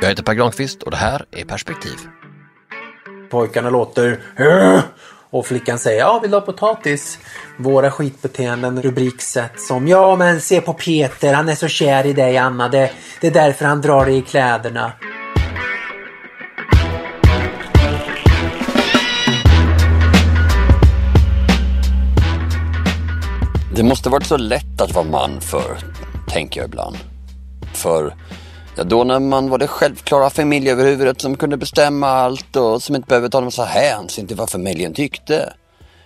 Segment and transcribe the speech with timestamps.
[0.00, 1.98] Jag heter Per Granqvist och det här är Perspektiv.
[3.30, 4.80] Pojkarna låter "Åh!"
[5.30, 7.18] och flickan säger ja, vill du ha potatis?
[7.56, 12.36] Våra skitbeteenden rubriksätt som ja, men se på Peter, han är så kär i dig
[12.36, 12.90] Anna, det,
[13.20, 14.92] det är därför han drar dig i kläderna.
[23.76, 25.76] Det måste varit så lätt att vara man för,
[26.28, 26.96] tänker jag ibland.
[27.74, 28.14] För
[28.76, 33.08] ja, då när man var det självklara familjeöverhuvudet som kunde bestämma allt och som inte
[33.08, 35.52] behövde ta någon massa hänsyn till vad familjen tyckte.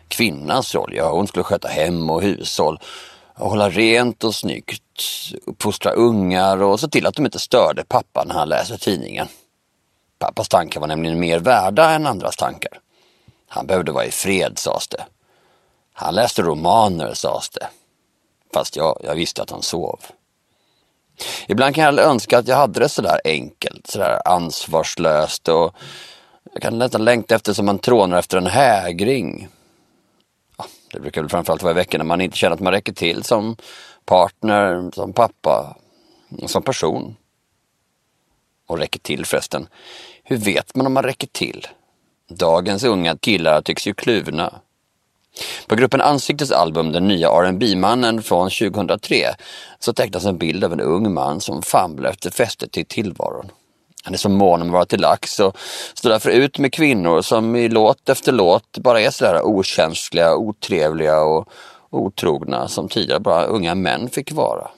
[0.08, 2.78] Kvinnans roll, ja hon skulle sköta hem och hushåll,
[3.34, 4.82] och hålla rent och snyggt,
[5.46, 9.28] uppfostra ungar och se till att de inte störde pappa när han läser tidningen.
[10.18, 12.78] Pappas tankar var nämligen mer värda än andras tankar.
[13.48, 15.04] Han behövde vara i fred, sades det.
[15.92, 17.68] Han läste romaner, sades det.
[18.52, 20.00] Fast jag, jag visste att han sov.
[21.48, 25.74] Ibland kan jag önska att jag hade det sådär enkelt, sådär ansvarslöst och
[26.52, 29.48] jag kan nästan längta efter som man trånar efter en hägring.
[30.58, 32.92] Ja, det brukar väl framförallt vara i veckor när man inte känner att man räcker
[32.92, 33.56] till som
[34.04, 35.76] partner, som pappa,
[36.46, 37.16] som person.
[38.66, 39.68] Och räcker till förresten.
[40.24, 41.66] Hur vet man om man räcker till?
[42.28, 44.60] Dagens unga killar tycks ju kluvna.
[45.66, 49.16] På gruppen Ansiktets album Den nya rb mannen från 2003
[49.78, 53.50] så tecknas en bild av en ung man som famlar efter fästet till tillvaron.
[54.04, 55.56] Han är så mån om att vara till lax och
[55.94, 61.20] står därför ut med kvinnor som i låt efter låt bara är sådär okänsliga, otrevliga
[61.20, 61.48] och
[61.90, 64.70] otrogna som tidigare bara unga män fick vara.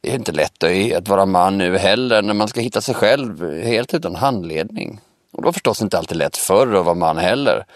[0.00, 0.64] Det är inte lätt
[0.96, 5.00] att vara man nu heller när man ska hitta sig själv helt utan handledning.
[5.32, 7.66] Och det var förstås inte alltid lätt förr att vara man heller.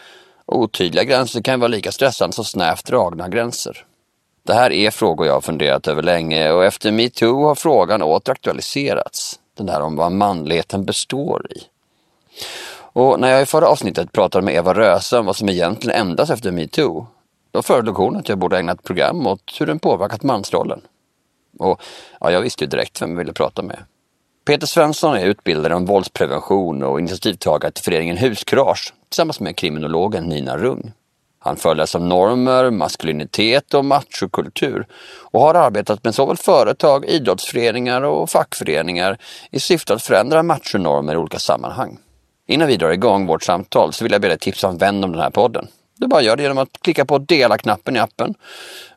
[0.52, 3.84] Otydliga gränser kan vara lika stressande som snävt dragna gränser.
[4.42, 8.32] Det här är frågor jag har funderat över länge och efter metoo har frågan åter
[8.32, 9.40] aktualiserats.
[9.56, 11.62] Den där om vad manligheten består i.
[12.92, 16.30] Och när jag i förra avsnittet pratade med Eva Röse om vad som egentligen ändras
[16.30, 17.06] efter metoo,
[17.50, 20.80] då föreslog hon att jag borde ägna ett program åt hur den påverkat mansrollen.
[21.58, 21.82] Och
[22.20, 23.78] ja, jag visste ju direkt vem jag ville prata med.
[24.50, 30.56] Peter Svensson är utbildare om våldsprevention och initiativtagare till föreningen Huskurage tillsammans med kriminologen Nina
[30.56, 30.92] Rung.
[31.38, 34.86] Han föreläser om normer, maskulinitet och machokultur
[35.30, 39.18] och har arbetat med såväl företag, idrottsföreningar och fackföreningar
[39.50, 41.98] i syfte att förändra machonormer i olika sammanhang.
[42.46, 45.12] Innan vi drar igång vårt samtal så vill jag be dig tipsa en vän om
[45.12, 45.66] den här podden.
[45.98, 48.34] Du bara gör det genom att klicka på dela-knappen i appen.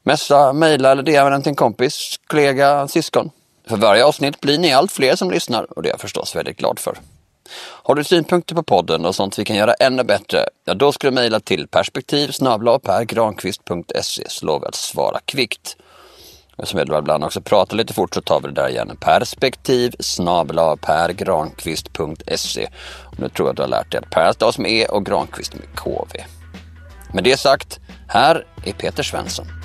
[0.03, 3.31] Messa, mejla eller DM den till en kompis, kollega, syskon.
[3.67, 6.57] För varje avsnitt blir ni allt fler som lyssnar och det är jag förstås väldigt
[6.57, 6.97] glad för.
[7.59, 11.07] Har du synpunkter på podden och sånt vi kan göra ännu bättre, ja då ska
[11.07, 12.31] du mejla till perspektiv
[12.83, 15.77] pergranqvist.se så lovar jag att svara kvickt.
[16.57, 18.97] Eftersom jag ibland också pratar lite fort så tar vi det där igen.
[18.99, 19.95] Perspektiv
[20.81, 22.69] pergranqvist.se
[23.17, 25.53] Nu tror jag att du har lärt dig att Per stavas med E och Granqvist
[25.53, 26.23] med KV.
[27.13, 29.62] Med det sagt, här är Peter Svensson.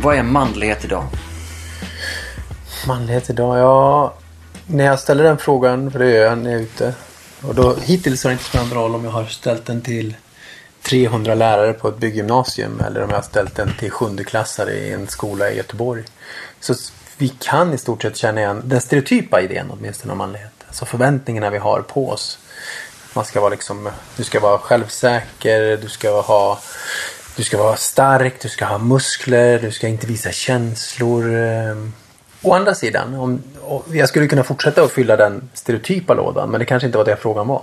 [0.00, 1.04] Vad är manlighet idag?
[2.86, 4.14] Manlighet idag, ja.
[4.66, 6.94] När jag ställer den frågan, för det gör jag när jag är ute.
[7.42, 10.16] Och då, hittills har det inte spelat någon roll om jag har ställt den till
[10.82, 15.08] 300 lärare på ett bygggymnasium eller om jag har ställt den till sjundeklassare i en
[15.08, 16.04] skola i Göteborg.
[16.60, 16.74] Så
[17.16, 20.52] vi kan i stort sett känna igen den stereotypa idén åtminstone om manlighet.
[20.66, 22.38] Alltså förväntningarna vi har på oss.
[23.14, 26.58] Man ska vara liksom, du ska vara självsäker, du ska ha
[27.38, 31.34] du ska vara stark, du ska ha muskler, du ska inte visa känslor.
[31.34, 31.92] ehm.
[32.42, 33.42] Å andra sidan, om,
[33.92, 37.16] jag skulle kunna fortsätta att fylla den stereotypa lådan, men det kanske inte var det
[37.16, 37.62] frågan var.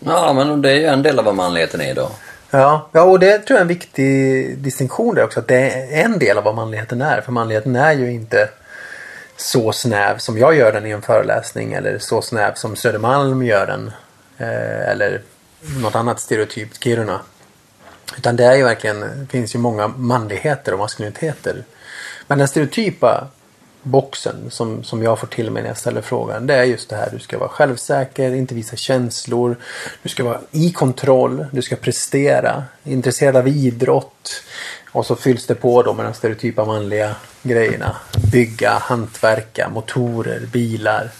[0.00, 2.10] Ja, men det är ju en del av vad manligheten är idag.
[2.50, 5.40] Ja, ja och det tror jag är en viktig distinktion där också.
[5.40, 7.20] Att det är en del av vad manligheten är.
[7.20, 8.48] För manligheten är ju inte
[9.36, 11.72] så snäv som jag gör den i en föreläsning.
[11.72, 13.90] Eller så snäv som Södermalm gör den.
[14.38, 15.22] Eh, eller
[15.82, 17.20] något annat stereotypt Kiruna.
[18.16, 21.64] Utan det är ju verkligen, det finns ju många manligheter och maskuliniteter.
[22.26, 23.28] Men den stereotypa
[23.82, 26.46] boxen som, som jag får till mig när jag ställer frågan.
[26.46, 27.08] Det är just det här.
[27.12, 29.56] Du ska vara självsäker, inte visa känslor.
[30.02, 31.46] Du ska vara i kontroll.
[31.52, 32.64] Du ska prestera.
[32.84, 34.42] Intresserad av idrott.
[34.92, 37.96] Och så fylls det på då med de stereotypa manliga grejerna.
[38.32, 41.10] Bygga, hantverka, motorer, bilar.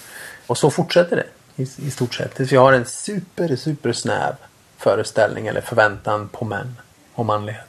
[0.47, 2.49] Och så fortsätter det i, i stort sett.
[2.49, 4.35] Så jag har en super, super snäv
[4.81, 6.77] föreställning eller förväntan på män
[7.15, 7.67] och manlighet.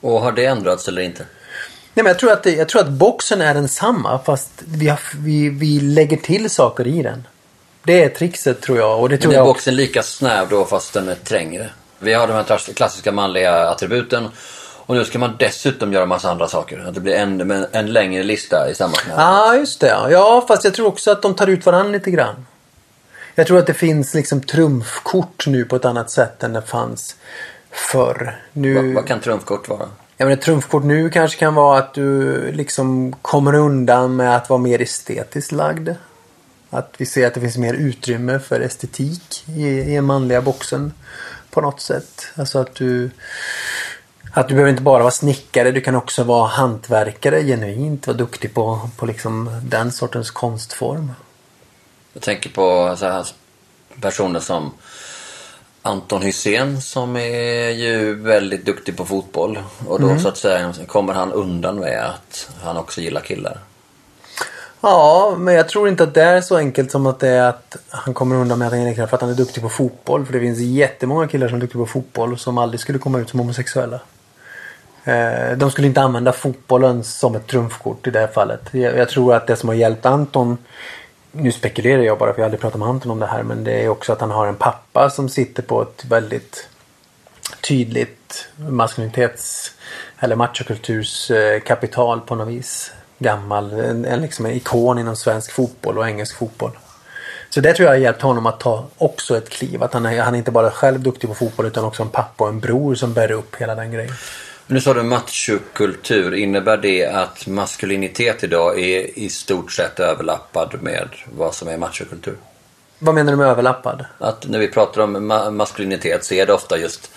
[0.00, 1.24] Och har det ändrats eller inte?
[1.94, 5.00] Nej, men jag, tror att det, jag tror att boxen är densamma fast vi, har,
[5.16, 7.26] vi, vi lägger till saker i den.
[7.82, 9.00] Det är trixet tror jag.
[9.00, 11.70] Och det tror Men är jag boxen lika snäv då fast den är trängre?
[11.98, 14.28] Vi har de här klassiska manliga attributen.
[14.86, 16.84] Och nu ska man dessutom göra massa andra saker.
[16.88, 19.96] Att det blir en, en längre lista i med Ja, ah, just det.
[20.10, 22.46] Ja, fast jag tror också att de tar ut varandra lite grann.
[23.38, 27.16] Jag tror att det finns liksom trumfkort nu på ett annat sätt än det fanns
[27.70, 28.40] förr.
[28.52, 28.74] Nu...
[28.74, 29.88] Vad, vad kan trumfkort vara?
[30.16, 34.48] Ja, men ett trumfkort nu kanske kan vara att du liksom kommer undan med att
[34.48, 35.88] vara mer estetiskt lagd.
[36.70, 40.92] Att vi ser att det finns mer utrymme för estetik i, i den manliga boxen
[41.50, 42.26] på något sätt.
[42.34, 43.10] Alltså att du
[44.32, 48.54] att du behöver inte bara vara snickare, du kan också vara hantverkare genuint, vara duktig
[48.54, 51.12] på, på liksom den sortens konstform.
[52.16, 53.26] Jag tänker på så här
[54.00, 54.72] personer som
[55.82, 59.58] Anton Hysén som är ju väldigt duktig på fotboll.
[59.88, 60.20] Och då mm.
[60.20, 63.58] så att säga kommer han undan med att han också gillar killar.
[64.80, 67.76] Ja, men jag tror inte att det är så enkelt som att det är att
[67.88, 70.26] han kommer undan med att han gillar killar för att han är duktig på fotboll.
[70.26, 73.30] För det finns jättemånga killar som är duktiga på fotboll som aldrig skulle komma ut
[73.30, 74.00] som homosexuella.
[75.04, 78.60] Eh, de skulle inte använda fotbollen som ett trumfkort i det här fallet.
[78.72, 80.58] Jag tror att det som har hjälpt Anton
[81.36, 83.64] nu spekulerar jag bara för jag har aldrig pratat med Anton om det här men
[83.64, 86.68] det är också att han har en pappa som sitter på ett väldigt
[87.60, 89.72] tydligt maskulinitets
[90.18, 92.92] eller machokulturskapital på något vis.
[93.18, 96.70] Gammal, en, en, liksom en ikon inom svensk fotboll och engelsk fotboll.
[97.50, 99.82] Så det tror jag har hjälpt honom att ta också ett kliv.
[99.82, 102.44] Att han är, han är inte bara själv duktig på fotboll utan också en pappa
[102.44, 104.14] och en bror som bär upp hela den grejen.
[104.68, 106.34] Nu sa du machokultur.
[106.34, 112.36] Innebär det att maskulinitet idag är i stort sett överlappad med vad som är machokultur?
[112.98, 114.04] Vad menar du med överlappad?
[114.18, 117.10] Att när vi pratar om ma maskulinitet så är det ofta just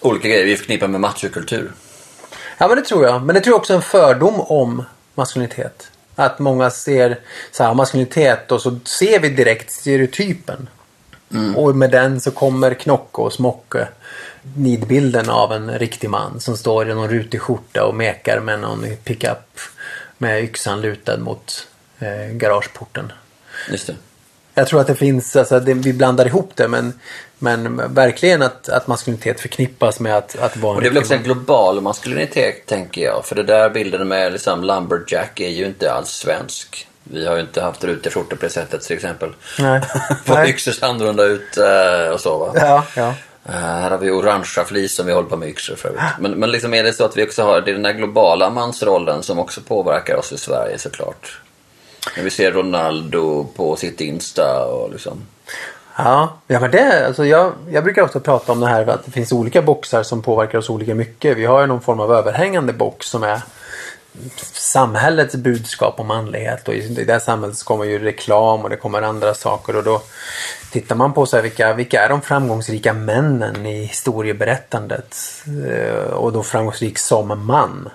[0.00, 1.72] olika grejer vi förknippar med machokultur.
[2.58, 3.22] Ja men det tror jag.
[3.22, 5.90] Men det tror jag också är en fördom om maskulinitet.
[6.14, 7.18] Att många ser
[7.52, 10.68] så här, maskulinitet och så ser vi direkt stereotypen.
[11.34, 11.56] Mm.
[11.56, 13.88] Och med den så kommer Knocke och Smocke
[14.56, 18.86] nidbilden av en riktig man som står i någon rutig skjorta och mekar med någon
[19.04, 19.60] pickup
[20.18, 21.66] med yxan lutad mot
[21.98, 23.12] eh, garageporten.
[23.70, 23.94] Just det.
[24.54, 26.92] Jag tror att det finns, alltså, det, vi blandar ihop det men,
[27.38, 31.14] men verkligen att, att maskulinitet förknippas med att, att vara Och det är väl också
[31.14, 33.26] en global maskulinitet tänker jag.
[33.26, 36.88] För det där bilden med liksom Lumberjack är ju inte alls svensk.
[37.04, 39.32] Vi har ju inte haft rutiga skjortor på det sättet till exempel.
[39.58, 39.82] Nej.
[40.24, 42.52] Fått yxor ser annorlunda ut eh, och så va.
[42.54, 43.14] Ja, ja.
[43.44, 46.00] Eh, här har vi orangea flis som vi håller på med yxor förut.
[46.18, 48.50] Men, men liksom är det så att vi också har, det är den där globala
[48.50, 51.40] mansrollen som också påverkar oss i Sverige såklart.
[52.16, 55.26] När vi ser Ronaldo på sitt Insta och liksom.
[55.96, 59.10] Ja, ja men det, alltså jag, jag brukar ofta prata om det här att det
[59.10, 61.36] finns olika boxar som påverkar oss olika mycket.
[61.36, 63.40] Vi har ju någon form av överhängande box som är
[64.52, 69.34] samhällets budskap om manlighet och i det samhället kommer ju reklam och det kommer andra
[69.34, 70.02] saker och då
[70.70, 75.16] tittar man på så här, vilka, vilka är de framgångsrika männen i historieberättandet
[75.68, 77.90] eh, och då framgångsrik som man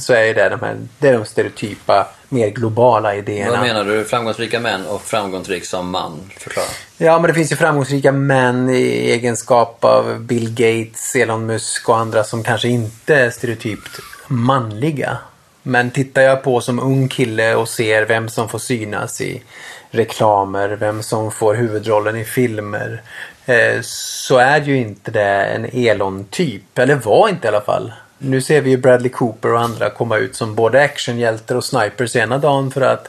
[0.00, 3.50] så är det de här det är de stereotypa mer globala idéerna.
[3.50, 4.04] Vad menar du?
[4.04, 6.30] Framgångsrika män och framgångsrik som man?
[6.38, 6.66] Förklara.
[6.98, 11.98] Ja, men det finns ju framgångsrika män i egenskap av Bill Gates, Elon Musk och
[11.98, 15.18] andra som kanske inte är stereotypt manliga.
[15.62, 19.42] Men tittar jag på som ung kille och ser vem som får synas i
[19.90, 23.02] reklamer, vem som får huvudrollen i filmer.
[23.46, 26.78] Eh, så är ju inte det en Elon-typ.
[26.78, 27.92] Eller var inte i alla fall.
[28.18, 32.16] Nu ser vi ju Bradley Cooper och andra komma ut som både actionhjältar och snipers
[32.16, 33.08] ena dagen för att,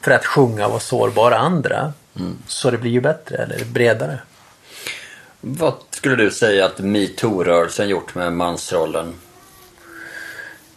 [0.00, 1.92] för att sjunga och vara sårbara andra.
[2.16, 2.38] Mm.
[2.46, 4.18] Så det blir ju bättre, eller bredare.
[5.40, 9.14] Vad skulle du säga att metoo-rörelsen gjort med mansrollen?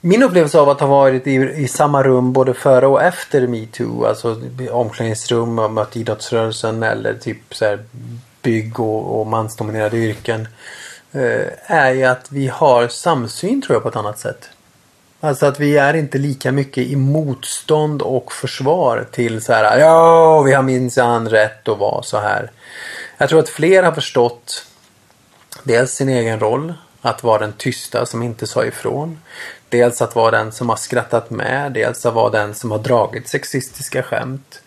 [0.08, 4.06] Min upplevelse av att ha varit i, i samma rum både före och efter metoo,
[4.06, 7.84] alltså omklädningsrum och mött idrottsrörelsen eller typ så här
[8.42, 10.48] bygg och, och mansdominerade yrken.
[11.12, 14.50] Eh, är ju att vi har samsyn tror jag på ett annat sätt.
[15.20, 20.42] Alltså att vi är inte lika mycket i motstånd och försvar till så här ja
[20.42, 22.52] vi har minsann rätt att vara så här.
[23.18, 24.66] Jag tror att fler har förstått
[25.64, 29.20] dels sin egen roll att vara den tysta som inte sa ifrån.
[29.76, 31.72] Dels att vara den som har skrattat med.
[31.72, 34.62] Dels att vara den som har dragit sexistiska skämt.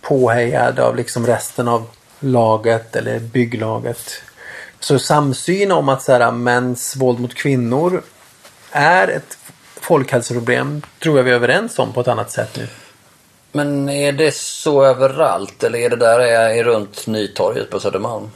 [0.00, 1.86] Påhejad av liksom resten av
[2.20, 4.22] laget eller bygglaget.
[4.80, 8.02] Så samsyn om att så här, mäns våld mot kvinnor
[8.70, 9.38] är ett
[9.80, 12.66] folkhälsoproblem tror jag vi är överens om på ett annat sätt nu.
[13.52, 18.30] Men är det så överallt eller är det där är runt Nytorget på Södermalm?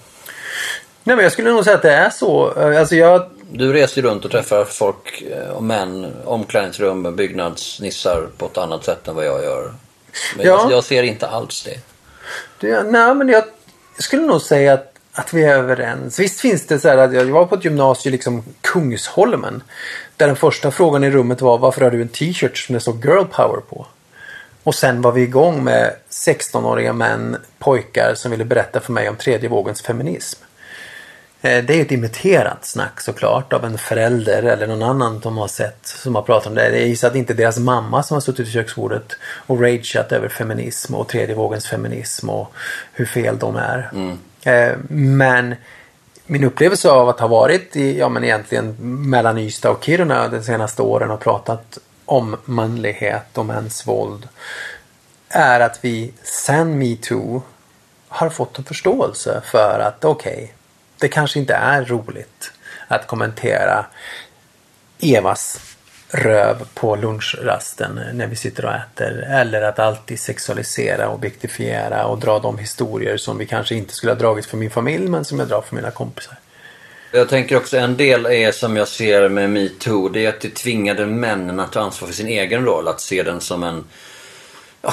[1.02, 2.50] Nej men jag skulle nog säga att det är så.
[2.78, 8.46] Alltså jag du reser ju runt och träffar folk eh, och män, omklädningsrum, byggnadsnissar på
[8.46, 9.72] ett annat sätt än vad jag gör.
[10.36, 10.60] Men ja.
[10.62, 11.80] jag, jag, ser inte alls det.
[12.60, 13.44] det nej, men jag
[13.98, 16.18] skulle nog säga att, att vi är överens.
[16.18, 19.62] Visst finns det så här att jag var på ett gymnasium, liksom Kungsholmen.
[20.16, 22.94] Där den första frågan i rummet var varför har du en t-shirt som det står
[22.94, 23.86] girl power på?
[24.62, 29.16] Och sen var vi igång med 16-åriga män, pojkar som ville berätta för mig om
[29.16, 30.43] tredje vågens feminism.
[31.44, 35.48] Eh, det är ett imiterat snack såklart av en förälder eller någon annan de har
[35.48, 36.70] sett som har pratat om det.
[36.70, 40.12] Det är ju så att inte deras mamma som har suttit vid köksbordet och rageat
[40.12, 42.52] över feminism och tredje vågens feminism och
[42.92, 43.90] hur fel de är.
[43.92, 44.18] Mm.
[44.42, 45.54] Eh, men
[46.26, 48.76] min upplevelse av att ha varit i, ja men egentligen
[49.10, 54.28] mellan Ystad och Kiruna de senaste åren och pratat om manlighet och mäns våld
[55.28, 57.42] är att vi sen metoo
[58.08, 60.48] har fått en förståelse för att okej, okay,
[60.98, 62.52] det kanske inte är roligt
[62.88, 63.86] att kommentera
[65.00, 65.60] Evas
[66.08, 69.26] röv på lunchrasten när vi sitter och äter.
[69.28, 74.18] Eller att alltid sexualisera, objektifiera och dra de historier som vi kanske inte skulle ha
[74.18, 76.36] dragit för min familj men som jag drar för mina kompisar.
[77.12, 80.08] Jag tänker också en del är som jag ser med metoo.
[80.08, 82.88] Det är att det tvingade männen att ta ansvar för sin egen roll.
[82.88, 83.84] Att se den som en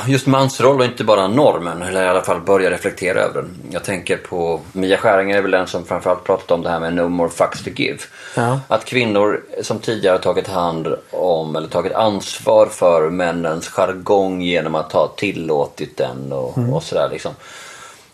[0.08, 1.82] just mansroll och inte bara normen.
[1.82, 3.58] Eller i alla fall börja reflektera över den.
[3.72, 6.94] Jag tänker på Mia Skäringer är väl den som framförallt pratat om det här med
[6.94, 8.00] no more fucks to give.
[8.36, 8.60] Ja.
[8.68, 14.92] Att kvinnor som tidigare tagit hand om eller tagit ansvar för männens jargong genom att
[14.92, 16.74] ha tillåtit den och, Mm.
[16.74, 17.32] och sådär liksom.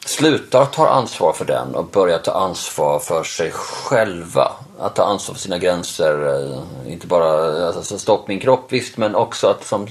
[0.06, 4.52] Slutar ta ansvar för den och börjar ta ansvar för sig själva.
[4.80, 6.28] Att ta ansvar för sina gränser.
[6.86, 9.88] eh, Inte bara alltså, stopp min kropp visst men också att som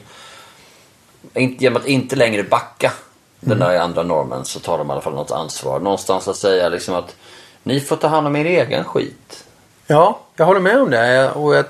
[1.35, 2.92] genom att inte längre backa
[3.40, 5.80] den där andra normen så tar de i alla fall något ansvar.
[5.80, 7.16] Någonstans att säga liksom att
[7.62, 9.45] ni får ta hand om er egen skit.
[9.87, 11.30] Ja, jag håller med om det.
[11.30, 11.64] Och jag,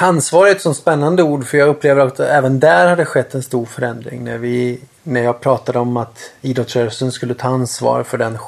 [0.00, 3.34] ansvar är ett sånt spännande ord för jag upplever att även där har det skett
[3.34, 4.24] en stor förändring.
[4.24, 8.38] När, vi, när jag pratade om att idrottsrörelsen skulle ta ansvar för den,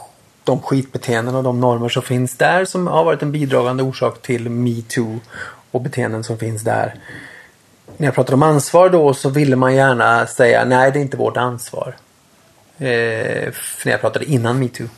[0.44, 4.50] de skitbeteenden och de normer som finns där som har varit en bidragande orsak till
[4.50, 5.20] metoo
[5.70, 6.94] och beteenden som finns där.
[7.96, 11.16] När jag pratade om ansvar då så ville man gärna säga nej det är inte
[11.16, 11.96] vårt ansvar.
[12.78, 13.52] Eh,
[13.84, 14.88] när jag pratade innan metoo.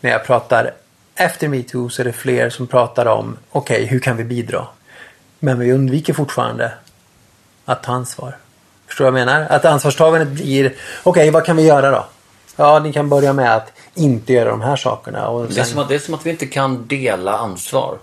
[0.00, 0.74] När jag pratar
[1.14, 4.66] efter metoo så är det fler som pratar om okej, okay, hur kan vi bidra?
[5.38, 6.72] Men vi undviker fortfarande
[7.64, 8.36] att ta ansvar.
[8.86, 9.46] Förstår du vad jag menar?
[9.50, 12.06] Att ansvarstagandet blir okej, okay, vad kan vi göra då?
[12.56, 15.28] Ja, ni kan börja med att inte göra de här sakerna.
[15.28, 15.54] Och sen...
[15.54, 17.98] det, är som att, det är som att vi inte kan dela ansvar.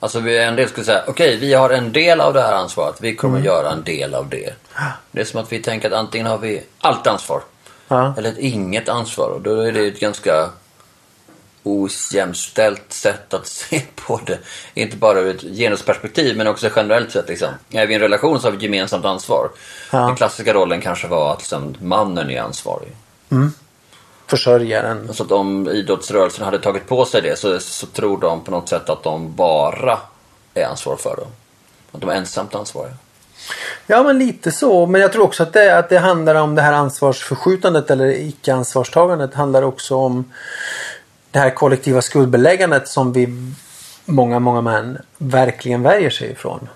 [0.00, 2.52] Alltså vi, en del skulle säga, okej okay, vi har en del av det här
[2.52, 2.96] ansvaret.
[3.00, 3.46] Vi kommer mm.
[3.46, 4.54] göra en del av det.
[5.10, 7.42] Det är som att vi tänker att antingen har vi allt ansvar.
[7.88, 8.14] Ja.
[8.18, 9.28] Eller inget ansvar.
[9.28, 10.50] Och då är det ett ganska
[11.62, 14.38] ojämställt sätt att se på det.
[14.74, 17.28] Inte bara ur ett genusperspektiv men också generellt sett.
[17.28, 17.48] Liksom.
[17.70, 19.50] Är vi i en relation så har vi gemensamt ansvar.
[19.92, 19.98] Ja.
[19.98, 22.92] Den klassiska rollen kanske var att liksom, mannen är ansvarig.
[23.30, 23.52] Mm.
[24.28, 25.14] Försörjaren.
[25.14, 28.68] Så att om idrottsrörelsen hade tagit på sig det så, så tror de på något
[28.68, 29.98] sätt att de bara
[30.54, 31.26] är ansvar för det.
[31.92, 32.94] Att de är ensamt ansvariga.
[33.86, 34.86] Ja men lite så.
[34.86, 39.34] Men jag tror också att det, att det handlar om det här ansvarsförskjutandet eller icke-ansvarstagandet
[39.34, 40.32] handlar också om
[41.30, 43.52] det här kollektiva skuldbeläggandet som vi
[44.04, 46.68] många, många män verkligen värjer sig ifrån.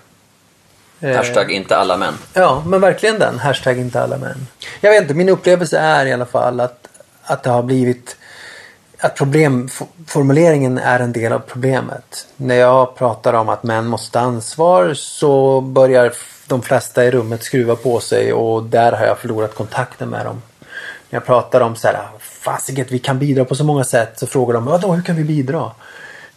[1.01, 2.13] Hashtag inte alla män.
[2.33, 3.39] Ja, men verkligen den.
[3.39, 4.47] Hashtag inte alla män.
[4.81, 6.82] Jag vet inte, min upplevelse är i alla fall att,
[7.23, 8.17] att det har blivit
[8.99, 12.27] att problemformuleringen är en del av problemet.
[12.35, 16.13] När jag pratar om att män måste ta ansvar så börjar
[16.47, 20.41] de flesta i rummet skruva på sig och där har jag förlorat kontakten med dem.
[21.09, 24.27] När jag pratar om så här, fasiket vi kan bidra på så många sätt så
[24.27, 25.71] frågar de, vadå hur kan vi bidra?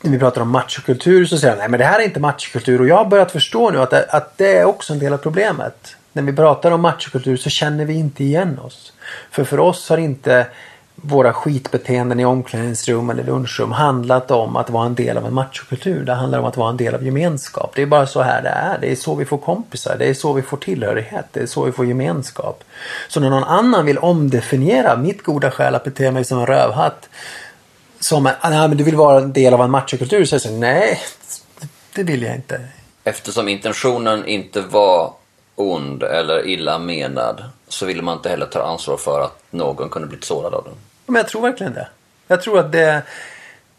[0.00, 2.80] När vi pratar om machokultur så säger de, nej men det här är inte machokultur
[2.80, 5.18] och jag har börjat förstå nu att det, att det är också en del av
[5.18, 5.96] problemet.
[6.12, 8.92] När vi pratar om machokultur så känner vi inte igen oss.
[9.30, 10.46] För för oss har inte
[10.96, 16.04] våra skitbeteenden i omklädningsrum eller lunchrum handlat om att vara en del av en machokultur.
[16.04, 17.72] Det handlar om att vara en del av gemenskap.
[17.74, 18.78] Det är bara så här det är.
[18.80, 19.96] Det är så vi får kompisar.
[19.98, 21.24] Det är så vi får tillhörighet.
[21.32, 22.64] Det är så vi får gemenskap.
[23.08, 27.08] Så när någon annan vill omdefiniera mitt goda skäl att bete mig som en rövhatt.
[28.00, 30.24] Som att ah, nej, men du vill vara en del av en machokultur.
[30.24, 31.00] Så jag säger nej,
[31.94, 32.60] det vill jag inte.
[33.04, 35.12] Eftersom intentionen inte var
[35.54, 40.08] ond eller illa menad så ville man inte heller ta ansvar för att någon kunde
[40.08, 40.74] blivit sårad av den.
[41.06, 41.88] Men jag tror verkligen det.
[42.26, 43.02] Jag tror att det,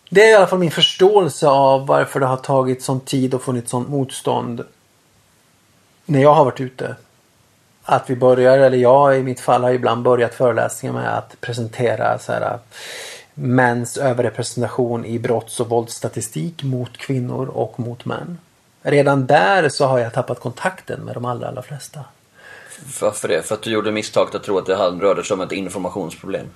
[0.10, 3.41] det är i alla fall min förståelse av varför det har tagit sån tid och
[3.41, 4.63] funnits sånt motstånd.
[6.06, 6.96] När jag har varit ute.
[7.84, 12.20] Att vi börjar, eller jag i mitt fall har ibland börjat föreläsningar med att presentera
[12.20, 12.60] så här, äh,
[13.34, 18.38] mäns överrepresentation i brotts och våldsstatistik mot kvinnor och mot män.
[18.82, 22.00] Redan där så har jag tappat kontakten med de allra, allra flesta.
[23.01, 23.44] Varför det?
[23.44, 26.48] För att du gjorde misstaget att tro att det rörde sig om ett informationsproblem?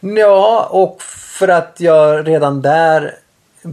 [0.00, 1.02] Ja, och
[1.38, 3.14] För att jag redan där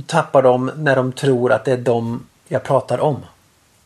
[0.08, 3.26] tappar dem när de tror att det är dem jag pratar om.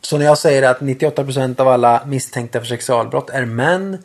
[0.01, 3.97] Så när jag säger att 98% av alla misstänkta för sexualbrott är män.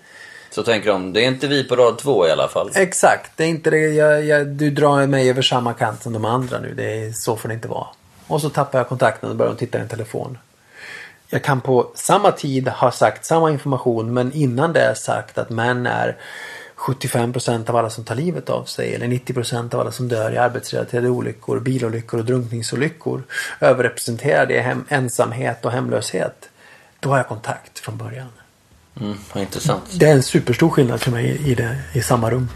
[0.50, 2.70] Så tänker de, det är inte vi på rad två i alla fall.
[2.74, 3.78] Exakt, det är inte det.
[3.78, 6.74] Jag, jag, du drar mig över samma kant som de andra nu.
[6.74, 7.86] Det är, så får det inte vara.
[8.26, 10.38] Och så tappar jag kontakten och börjar de titta i en telefon.
[11.30, 15.86] Jag kan på samma tid ha sagt samma information men innan det sagt att män
[15.86, 16.16] är
[16.76, 20.38] 75% av alla som tar livet av sig eller 90% av alla som dör i
[20.38, 23.22] arbetsrelaterade olyckor, bilolyckor och drunkningsolyckor
[23.60, 26.48] överrepresenterade i hem, ensamhet och hemlöshet.
[27.00, 28.28] Då har jag kontakt från början.
[29.00, 29.82] Mm, intressant.
[29.98, 32.48] Det är en superstor skillnad för mig i, det, i samma rum.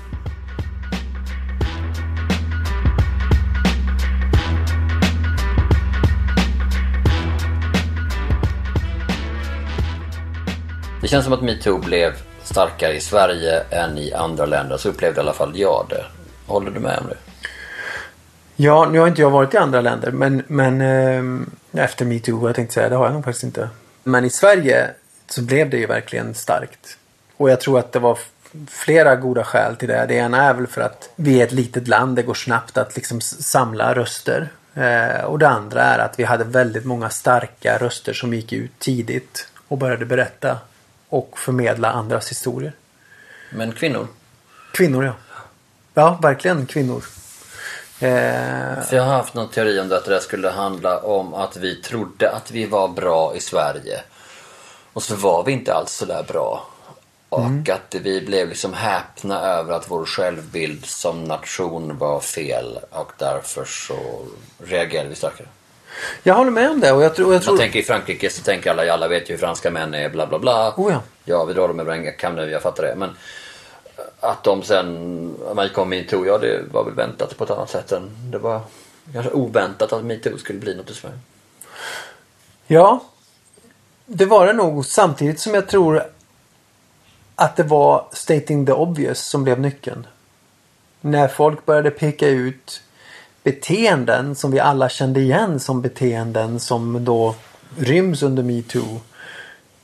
[11.04, 14.76] Det känns som att metoo blev starkare i Sverige än i andra länder.
[14.76, 16.04] Så upplevde i alla fall jag det.
[16.46, 17.16] Håller du med om det?
[18.56, 22.56] Ja, nu har inte jag varit i andra länder men, men eh, efter metoo, jag
[22.56, 23.68] tänkte säga, det har jag nog faktiskt inte.
[24.02, 24.90] Men i Sverige
[25.28, 26.98] så blev det ju verkligen starkt.
[27.36, 28.18] Och jag tror att det var
[28.68, 30.06] flera goda skäl till det.
[30.08, 32.16] Det ena är väl för att vi är ett litet land.
[32.16, 34.48] Det går snabbt att liksom samla röster.
[34.74, 38.78] Eh, och det andra är att vi hade väldigt många starka röster som gick ut
[38.78, 40.58] tidigt och började berätta
[41.14, 42.72] och förmedla andras historier.
[43.50, 44.06] Men kvinnor?
[44.72, 45.14] Kvinnor, ja.
[45.94, 47.04] Ja, verkligen kvinnor.
[48.00, 48.82] Eh...
[48.82, 51.74] För jag har haft någon teori om det att det skulle handla om att vi
[51.74, 54.00] trodde att vi var bra i Sverige.
[54.92, 56.66] Och så var vi inte alls så där bra.
[57.28, 57.64] Och mm.
[57.72, 62.78] att vi blev liksom häpna över att vår självbild som nation var fel.
[62.90, 64.26] Och därför så
[64.64, 65.48] reagerade vi starkare.
[66.22, 66.92] Jag håller med om det.
[66.92, 67.52] Och jag, tror, jag tror...
[67.52, 70.26] Man tänker i Frankrike så tänker alla, alla vet ju hur franska män är bla
[70.26, 70.74] bla bla.
[70.76, 71.00] Oh, ja.
[71.24, 72.94] ja, vi drar dem över en kam nu, jag fattar det.
[72.96, 73.10] Men
[74.20, 77.92] att de sen, man kom metoo, ja det var väl väntat på ett annat sätt
[77.92, 78.60] än det var
[79.12, 81.18] kanske oväntat att metoo skulle bli något i Sverige.
[82.66, 83.04] Ja,
[84.06, 84.86] det var det nog.
[84.86, 86.04] Samtidigt som jag tror
[87.34, 90.06] att det var stating the obvious som blev nyckeln.
[91.00, 92.82] När folk började peka ut
[93.44, 97.34] beteenden som vi alla kände igen som beteenden som då
[97.78, 99.00] ryms under metoo.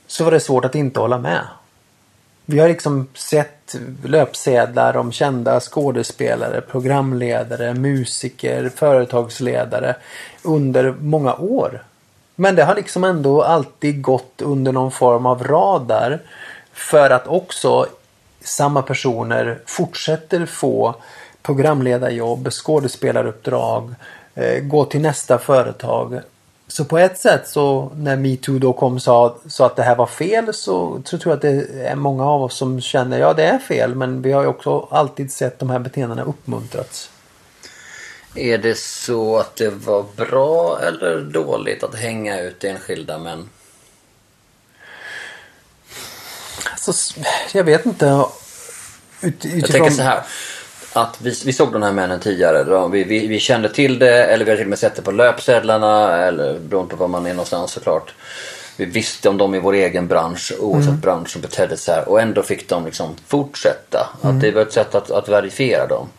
[0.07, 1.41] Så var det svårt att inte hålla med.
[2.45, 9.95] Vi har liksom sett löpsedlar om kända skådespelare, programledare, musiker, företagsledare
[10.43, 11.83] under många år.
[12.35, 16.19] Men det har liksom ändå alltid gått under någon form av radar.
[16.73, 17.85] För att också
[18.43, 20.95] samma personer fortsätter få
[21.43, 23.93] programledarjobb, skådespelaruppdrag,
[24.35, 26.21] eh, gå till nästa företag.
[26.67, 30.05] Så på ett sätt så när metoo då kom sa, sa att det här var
[30.05, 33.57] fel så tror jag att det är många av oss som känner ja det är
[33.57, 37.09] fel men vi har ju också alltid sett de här beteendena uppmuntrats.
[38.35, 43.49] Är det så att det var bra eller dåligt att hänga ut enskilda män?
[46.71, 47.19] Alltså,
[47.53, 48.25] jag vet inte.
[49.21, 49.59] Ut, utifrån...
[49.59, 50.23] Jag tänker så här
[50.93, 52.87] att vi, vi såg de här männen tidigare.
[52.87, 55.11] Vi, vi, vi, kände till det eller vi har till och med sett det på
[55.11, 58.13] löpsedlarna eller beroende på var man är någonstans såklart.
[58.77, 60.99] Vi visste om dem i vår egen bransch oavsett mm.
[60.99, 64.09] bransch som betedde sig här och ändå fick de liksom fortsätta.
[64.23, 64.35] Mm.
[64.35, 66.09] Att det var ett sätt att, att verifiera dem.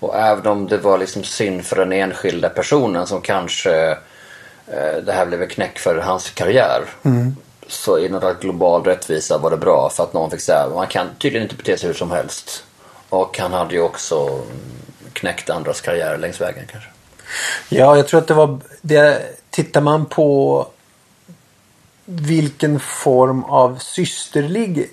[0.00, 3.90] Och även om det var liksom synd för den enskilda personen som kanske
[4.66, 6.82] eh, det här blev en knäck för hans karriär.
[7.02, 7.36] Mm.
[7.68, 11.06] Så i någon global rättvisa var det bra för att någon fick säga man kan
[11.18, 12.64] tydligen inte bete sig hur som helst.
[13.08, 14.40] Och han hade ju också
[15.12, 16.90] knäckt andras karriär längs vägen kanske.
[17.68, 19.22] Ja, jag tror att det var det.
[19.50, 20.66] Tittar man på
[22.04, 24.90] vilken form av systerlig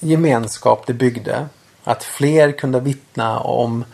[0.00, 1.46] gemenskap det byggde.
[1.84, 3.84] Att fler kunde vittna om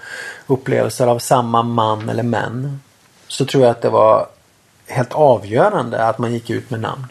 [0.47, 2.81] upplevelser av samma man eller män.
[3.29, 4.27] Så tror jag att det var
[4.87, 7.07] helt avgörande att man gick ut med namn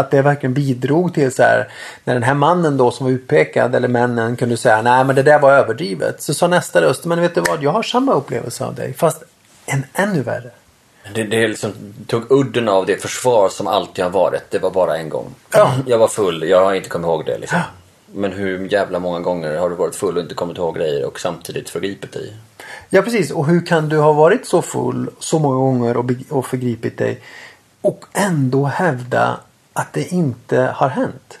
[0.00, 1.68] att det verkligen bidrog till så här
[2.04, 5.22] när den här mannen då som var utpekad eller männen kunde säga nej men det
[5.22, 6.22] där var överdrivet.
[6.22, 9.22] Så sa nästa röst men vet du vad jag har samma upplevelse av dig fast
[9.66, 10.50] en ännu värre.
[11.14, 11.72] Det, det liksom
[12.06, 14.50] tog udden av det försvar som alltid har varit.
[14.50, 15.34] Det var bara en gång.
[15.52, 15.74] Ja.
[15.86, 17.38] Jag var full, jag har inte kommit ihåg det.
[17.38, 17.58] Liksom.
[17.58, 17.64] Ja.
[18.12, 21.20] Men hur jävla många gånger har du varit full och inte kommit ihåg grejer och
[21.20, 22.36] samtidigt förgripit dig?
[22.88, 26.46] Ja precis och hur kan du ha varit så full så många gånger och, och
[26.46, 27.20] förgripit dig
[27.80, 29.40] och ändå hävda
[29.72, 31.38] att det inte har hänt.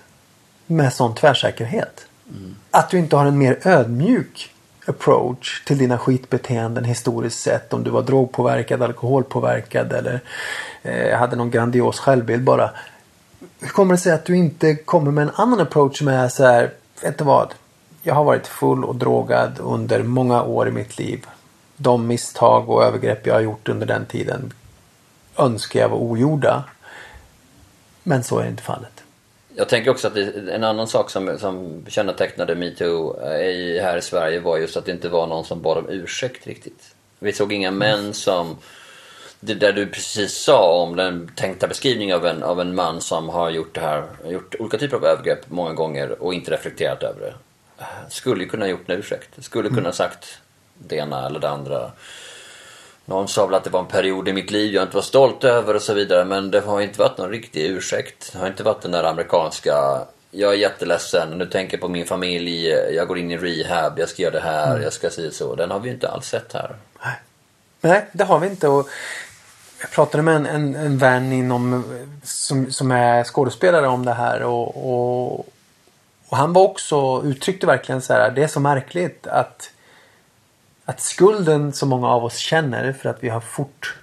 [0.66, 2.06] Med sån tvärsäkerhet.
[2.30, 2.56] Mm.
[2.70, 4.54] Att du inte har en mer ödmjuk
[4.86, 7.72] approach till dina skitbeteenden historiskt sett.
[7.72, 10.20] Om du var drogpåverkad, alkoholpåverkad eller
[10.82, 12.70] eh, hade någon grandios självbild bara.
[13.60, 16.44] Hur kommer det sig att du inte kommer med en annan approach som är så
[16.44, 16.70] här,
[17.02, 17.54] vet du vad?
[18.02, 21.26] jag har varit full och drogad under många år i mitt liv.
[21.76, 24.52] De misstag och övergrepp jag har gjort under den tiden
[25.36, 26.64] önskar jag var ogjorda.
[28.02, 29.04] Men så är inte fallet.
[29.54, 34.02] Jag tänker också att det, en annan sak som, som kännetecknade metoo eh, här i
[34.02, 36.94] Sverige var just att det inte var någon som bad om ursäkt riktigt.
[37.18, 38.56] Vi såg inga män som
[39.40, 43.28] det där du precis sa om den tänkta beskrivningen av en, av en man som
[43.28, 47.20] har gjort det här, gjort olika typer av övergrepp många gånger och inte reflekterat över
[47.20, 47.34] det.
[48.08, 49.44] Skulle kunna gjort en ursäkt.
[49.44, 50.38] Skulle kunna sagt
[50.78, 51.90] det ena eller det andra.
[53.10, 55.44] Någon sa väl att det var en period i mitt liv jag inte var stolt
[55.44, 58.30] över och så vidare men det har inte varit någon riktig ursäkt.
[58.32, 59.74] Det har inte varit den där amerikanska
[60.30, 64.22] jag är jätteledsen, nu tänker på min familj, jag går in i rehab, jag ska
[64.22, 64.82] göra det här, mm.
[64.82, 65.54] jag ska säga så.
[65.54, 66.76] Den har vi inte alls sett här.
[67.04, 67.14] Nej,
[67.80, 68.68] Nej det har vi inte.
[68.68, 68.88] Och
[69.80, 71.84] jag pratade med en, en, en vän inom,
[72.22, 75.48] som, som är skådespelare om det här och, och,
[76.28, 79.70] och han var också, uttryckte verkligen så här, det är så märkligt att
[80.90, 83.98] att skulden som många av oss känner för att vi har fort,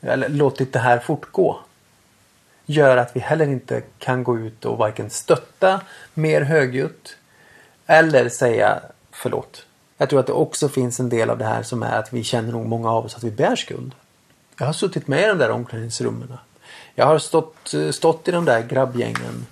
[0.00, 1.58] eller låtit det här fortgå
[2.66, 5.80] gör att vi heller inte kan gå ut och varken stötta
[6.14, 7.16] mer högljutt
[7.86, 9.66] eller säga förlåt.
[9.98, 12.24] Jag tror att det också finns en del av det här som är att vi
[12.24, 13.94] känner nog många av oss att vi bär skuld.
[14.58, 16.32] Jag har suttit med i de där omklädningsrummen.
[16.94, 19.46] Jag har stått, stått i de där grabbgängen.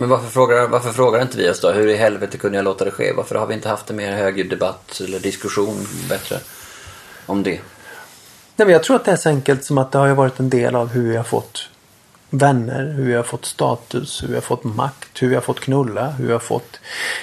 [0.00, 1.70] Men varför frågar, varför frågar inte vi oss då?
[1.70, 3.12] Hur i helvete kunde jag låta det ske?
[3.12, 6.38] Varför har vi inte haft en mer högljudd debatt eller diskussion bättre
[7.26, 7.60] om det?
[8.56, 10.50] Nej, men jag tror att det är så enkelt som att det har varit en
[10.50, 11.68] del av hur vi har fått
[12.30, 15.60] vänner, hur vi har fått status, hur vi har fått makt, hur vi har fått
[15.60, 16.80] knulla, hur vi har fått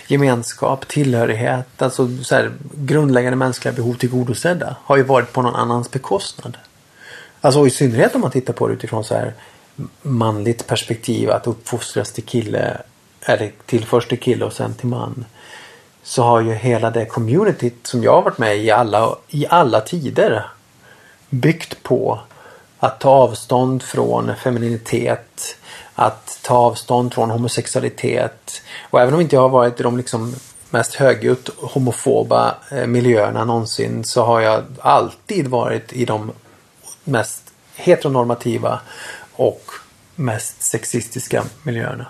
[0.08, 1.82] gemenskap, tillhörighet.
[1.82, 6.58] Alltså så här, grundläggande mänskliga behov tillgodosedda har ju varit på någon annans bekostnad.
[7.42, 9.34] Alltså i synnerhet om man tittar på det utifrån så här
[10.02, 12.78] manligt perspektiv att uppfostras till kille
[13.22, 15.26] eller till först till kille och sen till man.
[16.04, 19.82] Så har ju hela det communityt som jag har varit med i alla, i alla
[19.82, 20.46] tider
[21.30, 22.20] byggt på
[22.80, 25.58] att ta avstånd från femininitet,
[25.96, 28.62] att ta avstånd från homosexualitet.
[28.90, 30.36] Och även om inte jag har varit i de liksom
[30.70, 36.32] mest högljutt homofoba eh, miljöerna någonsin så har jag alltid varit i de
[37.04, 37.44] mest
[37.76, 38.80] heteronormativa
[39.38, 39.72] och
[40.16, 42.06] mest sexistiska miljöerna.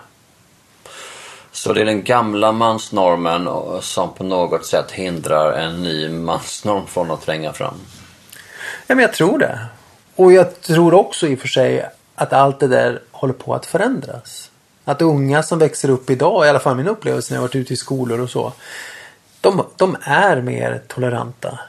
[1.52, 3.50] Så det är den gamla mansnormen
[3.82, 7.76] som på något sätt hindrar en ny mansnorm från att tränga fram?
[8.88, 9.60] Ja, men jag tror det.
[10.16, 13.66] Och jag tror också i och för sig att allt det där håller på att
[13.66, 14.52] förändras.
[14.84, 17.74] Att unga som växer upp idag, i alla fall min upplevelse när jag varit ute
[17.74, 18.54] i skolor och så.
[19.42, 21.60] De, de är mer toleranta.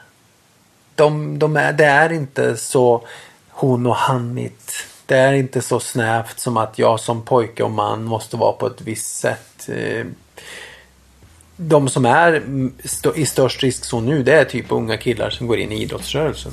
[0.95, 3.07] De, de är, det är inte så
[3.49, 4.85] hon och hannigt.
[5.09, 8.67] Det är inte så snävt som att jag som pojke och man måste vara på
[8.67, 9.69] ett visst sätt.
[9.69, 10.05] Eh,
[11.55, 12.43] de som är
[13.15, 16.51] i störst riskzon nu det är typ unga killar som går in i idrottsrörelsen.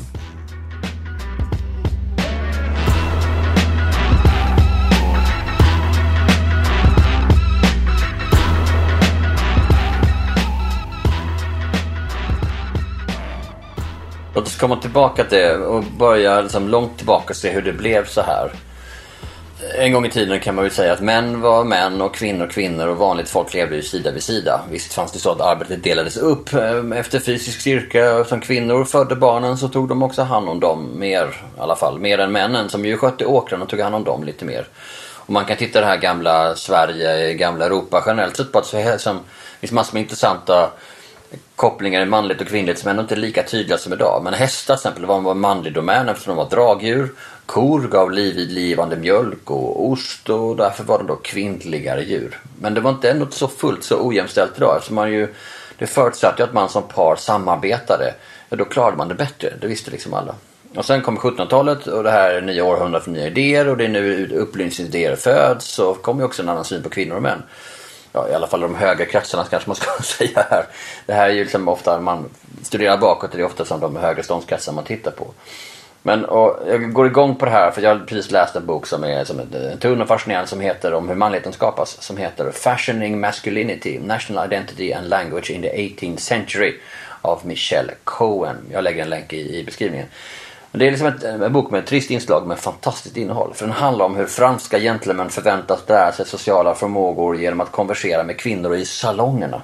[14.37, 17.73] Låt oss komma tillbaka till det och börja liksom långt tillbaka och se hur det
[17.73, 18.51] blev så här.
[19.79, 22.87] En gång i tiden kan man väl säga att män var män och kvinnor kvinnor
[22.87, 24.61] och vanligt folk levde ju sida vid sida.
[24.71, 28.25] Visst fanns det så att arbetet delades upp ehm, efter fysisk styrka.
[28.25, 31.99] Som kvinnor födde barnen så tog de också hand om dem mer, i alla fall
[31.99, 34.67] mer än männen som ju skötte åkrarna och tog hand om dem lite mer.
[35.15, 39.01] Och man kan titta det här gamla Sverige, gamla Europa generellt sett på att det
[39.61, 40.71] finns massor med intressanta
[41.57, 44.21] kopplingar i manligt och kvinnligt som ändå inte är lika tydliga som idag.
[44.25, 47.13] Men hästar till exempel var en manlig domän eftersom de var dragdjur.
[47.47, 52.41] Kor gav livgivande mjölk och ost och därför var de då kvinnligare djur.
[52.61, 55.35] Men det var inte ändå så fullt så ojämställt idag eftersom man ju
[55.79, 58.15] det förutsatte ju att man som par samarbetade.
[58.49, 59.53] Ja, då klarade man det bättre.
[59.61, 60.35] Det visste liksom alla.
[60.75, 63.85] Och sen kom 1700-talet och det här är nya århundradet för nya idéer och det
[63.85, 65.79] är nu upplysningsidéer föds.
[65.79, 67.43] och kommer ju också en annan syn på kvinnor och män
[68.17, 70.65] ja, i alla fall de höga kretsarna kanske man ska säga här.
[71.07, 72.29] Det här är ju liksom ofta, man
[72.63, 75.27] studerar bakåt, det är ofta som de högre ståndskretsar man tittar på.
[76.03, 78.87] Men och, jag går igång på det här för jag har precis läst en bok
[78.87, 82.03] som är som är tunn och fascinerande som heter om hur manligheten skapas.
[82.03, 86.75] Som heter Fashioning Masculinity, National Identity and Language in the 18th Century
[87.23, 88.57] av Michelle Cohen.
[88.73, 90.07] Jag lägger en länk i, i beskrivningen.
[90.73, 93.55] Det är liksom ett, en bok med ett trist inslag med fantastiskt innehåll.
[93.55, 98.23] För den handlar om hur franska gentlemän förväntas lära sig sociala förmågor genom att konversera
[98.23, 99.63] med kvinnor i salongerna.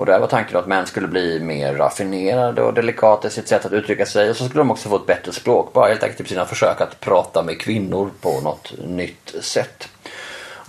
[0.00, 3.66] Och där var tanken att män skulle bli mer raffinerade och delikata i sitt sätt
[3.66, 5.72] att uttrycka sig och så skulle de också få ett bättre språk.
[5.72, 9.88] Bara helt enkelt i sina försök att prata med kvinnor på något nytt sätt.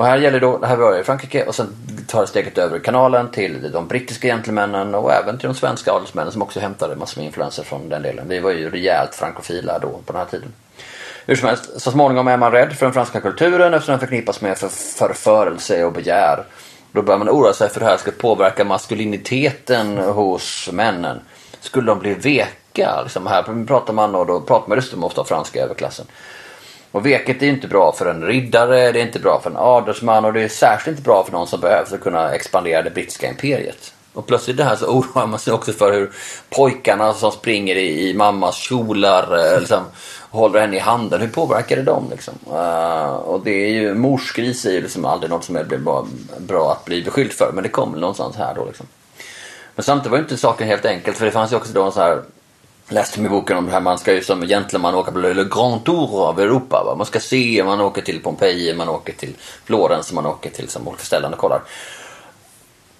[0.01, 1.67] Och här gäller då, det här var i Frankrike och sen
[2.07, 6.31] tar det steget över kanalen till de brittiska gentlemännen och även till de svenska adelsmännen
[6.31, 8.27] som också hämtade massor med influenser från den delen.
[8.27, 10.53] Vi var ju rejält frankofila då på den här tiden.
[11.25, 14.41] Hur som helst, så småningom är man rädd för den franska kulturen eftersom den förknippas
[14.41, 16.43] med för förförelse och begär.
[16.91, 21.19] Då börjar man oroa sig för hur det här ska påverka maskuliniteten hos männen.
[21.59, 23.01] Skulle de bli veka?
[23.03, 26.05] Liksom här pratar man och då pratar man dessutom ofta franska överklassen.
[26.91, 30.25] Och veket är inte bra för en riddare, det är inte bra för en adelsman
[30.25, 32.89] och det är särskilt inte bra för någon som behövs för att kunna expandera det
[32.89, 33.93] brittiska imperiet.
[34.13, 36.11] Och plötsligt det här så oroar man sig också för hur
[36.49, 39.83] pojkarna som springer i, i mammas kjolar eh, liksom,
[40.29, 42.07] håller henne i handen, hur påverkar det dem?
[42.11, 42.33] Liksom?
[42.47, 46.71] Uh, och det är ju, morsgris är ju liksom aldrig något som är bra, bra
[46.71, 48.65] att bli beskylld för, men det kommer någonstans här då.
[48.65, 48.85] Liksom.
[49.75, 51.91] Men samtidigt var ju inte saken helt enkelt, för det fanns ju också då en
[51.91, 52.21] så här
[52.89, 55.83] läste i boken om det här, man ska ju som gentleman åka på Le Grand
[55.83, 56.83] Tour av Europa.
[56.85, 56.95] Va?
[56.95, 59.33] Man ska se, man åker till Pompeji, man åker till
[59.65, 61.61] Florens, man åker till som olika ställen och kollar.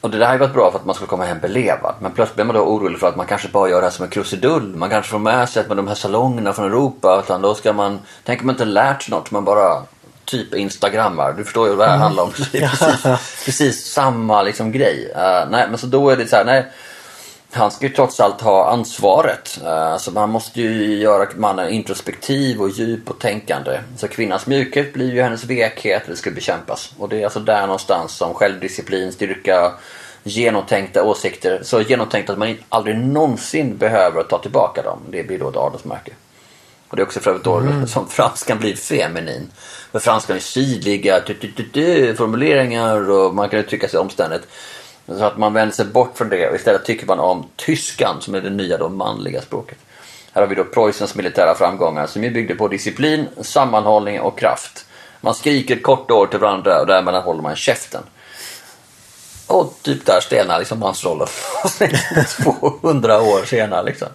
[0.01, 1.95] Och det där har ju varit bra för att man ska komma hem belevad.
[1.99, 4.05] Men plötsligt blir man då orolig för att man kanske bara gör det här som
[4.05, 4.75] en krusidull.
[4.75, 7.21] Man kanske får med sig med de här salongerna från Europa.
[7.25, 9.83] Utan då ska man, tänker man inte lärt sig något, man bara
[10.25, 11.33] typ instagrammar.
[11.33, 12.03] Du förstår ju vad det här mm.
[12.03, 12.31] handlar om.
[12.51, 15.11] Det är precis, precis samma liksom grej.
[15.15, 16.71] Uh, nej, men så då är det så här, nej
[17.51, 19.59] han ska ju trots allt ha ansvaret.
[19.65, 23.79] Alltså man måste ju göra mannen introspektiv och djup och tänkande.
[23.97, 26.93] Så kvinnans mjukhet blir ju hennes vekhet, det ska bekämpas.
[26.97, 29.71] Och det är alltså där någonstans som självdisciplin, styrka,
[30.23, 31.59] genomtänkta åsikter.
[31.63, 34.99] Så genomtänkt att man aldrig någonsin behöver ta tillbaka dem.
[35.09, 36.11] Det blir då ett adelsmärke.
[36.87, 37.87] Och det är också för övrigt då mm.
[37.87, 39.51] som franskan blir feminin.
[39.91, 41.21] För franskan är sydliga
[42.17, 44.47] formuleringar och man kan uttrycka sig omständigt.
[45.07, 48.35] Så att man vänder sig bort från det och istället tycker man om tyskan som
[48.35, 49.77] är det nya då manliga språket.
[50.33, 54.85] Här har vi då Preussens militära framgångar som ju byggde på disciplin, sammanhållning och kraft.
[55.21, 58.03] Man skriker kort ord till varandra och därmed håller man käften.
[59.47, 61.27] Och typ där stelnar liksom mansrollen
[62.43, 63.83] 200 år senare.
[63.83, 64.07] Liksom.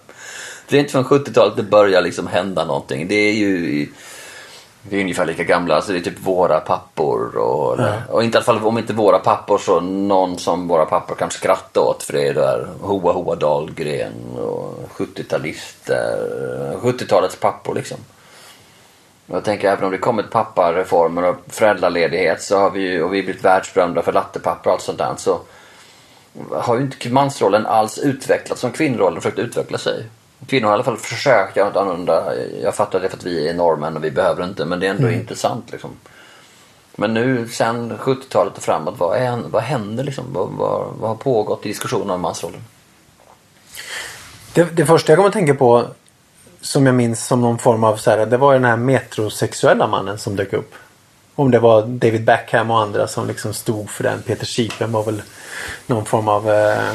[0.69, 3.07] Det är inte från 70-talet det börjar liksom hända någonting.
[3.07, 3.87] Det är ju
[4.89, 7.37] vi är ungefär lika gamla, alltså det är typ våra pappor.
[7.37, 7.93] Och, ja.
[8.09, 11.31] och inte i alla fall om inte våra pappor så någon som våra pappor kan
[11.31, 12.03] skratta åt.
[12.03, 16.77] För det är där Hoa Hoa Dahlgren och 70-talister.
[16.81, 17.97] 70-talets pappor liksom.
[19.25, 23.23] Jag tänker även om det kommit pappareformer och föräldraledighet så har vi ju, och vi
[23.23, 25.15] blivit världsberömda för lattepappor och allt sånt där.
[25.17, 25.39] Så
[26.51, 30.05] har ju inte mansrollen alls utvecklats som kvinnorollen försökt utveckla sig.
[30.45, 32.33] Kvinnor har i alla fall försökt göra något annorlunda.
[32.63, 34.91] Jag fattar det för att vi är norrmän och vi behöver inte men det är
[34.91, 35.19] ändå mm.
[35.19, 35.91] intressant liksom.
[36.95, 40.25] Men nu sen 70-talet och framåt, vad, är, vad händer liksom?
[40.33, 42.63] Vad, vad, vad har pågått i diskussionen om mansrollen?
[44.53, 45.85] Det, det, första jag kommer att tänka på
[46.61, 50.17] som jag minns som någon form av så här, det var den här metrosexuella mannen
[50.17, 50.73] som dök upp.
[51.35, 54.21] Om det var David Beckham och andra som liksom stod för den.
[54.21, 55.21] Peter Sipen var väl
[55.87, 56.93] någon form av eh,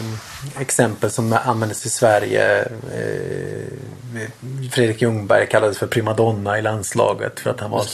[0.59, 2.63] exempel som användes i Sverige.
[2.95, 3.73] Eh,
[4.73, 7.85] Fredrik Ljungberg kallades för primadonna i landslaget för att han var...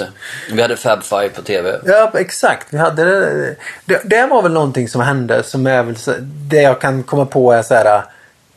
[0.53, 1.81] Vi hade Fab Five på TV.
[1.85, 2.67] Ja, exakt.
[2.71, 3.57] Vi hade det.
[3.85, 4.01] det.
[4.05, 7.53] Det var väl någonting som hände som är väl så, det jag kan komma på
[7.53, 8.05] är så här.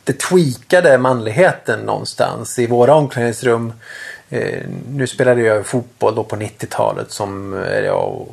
[0.04, 3.72] Det tweakade manligheten någonstans i våra omklädningsrum.
[4.30, 7.52] Eh, nu spelade jag fotboll då på 90-talet som
[7.84, 8.26] jag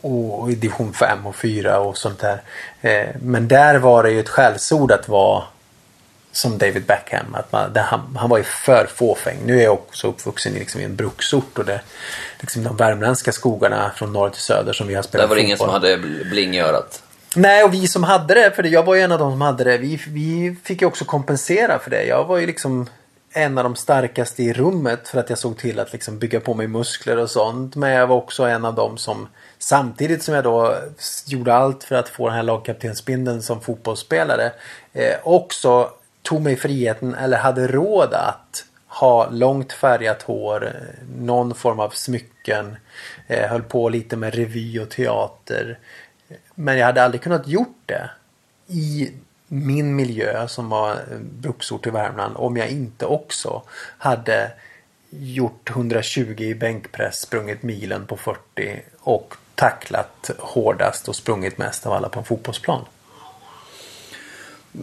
[0.00, 2.42] och i division 5 och 4 och sånt där.
[2.80, 5.42] Eh, men där var det ju ett skällsord att vara
[6.32, 7.34] som David Beckham.
[7.34, 9.38] Att man, han, han var ju för fåfäng.
[9.44, 11.80] Nu är jag också uppvuxen i, liksom, i en bruksort och det,
[12.40, 15.42] liksom de värmländska skogarna från norr till söder som vi har spelat Där var det
[15.42, 15.98] ingen som hade
[16.30, 17.02] bling i örat?
[17.34, 19.64] Nej, och vi som hade det, för jag var ju en av de som hade
[19.64, 22.04] det, vi, vi fick ju också kompensera för det.
[22.04, 22.88] Jag var ju liksom
[23.32, 26.54] en av de starkaste i rummet för att jag såg till att liksom bygga på
[26.54, 27.76] mig muskler och sånt.
[27.76, 29.28] Men jag var också en av dem som
[29.66, 30.78] Samtidigt som jag då
[31.26, 34.52] gjorde allt för att få den här lagkaptensbindeln som fotbollsspelare.
[34.92, 35.90] Eh, också
[36.22, 40.72] tog mig friheten eller hade råd att ha långt färgat hår,
[41.18, 42.76] någon form av smycken,
[43.26, 45.78] eh, höll på lite med revy och teater.
[46.54, 48.10] Men jag hade aldrig kunnat gjort det
[48.66, 49.12] i
[49.48, 53.62] min miljö som var eh, bruksort i Värmland om jag inte också
[53.98, 54.52] hade
[55.10, 61.92] gjort 120 i bänkpress, sprungit milen på 40 och tacklat hårdast och sprungit mest av
[61.92, 62.84] alla på en fotbollsplan.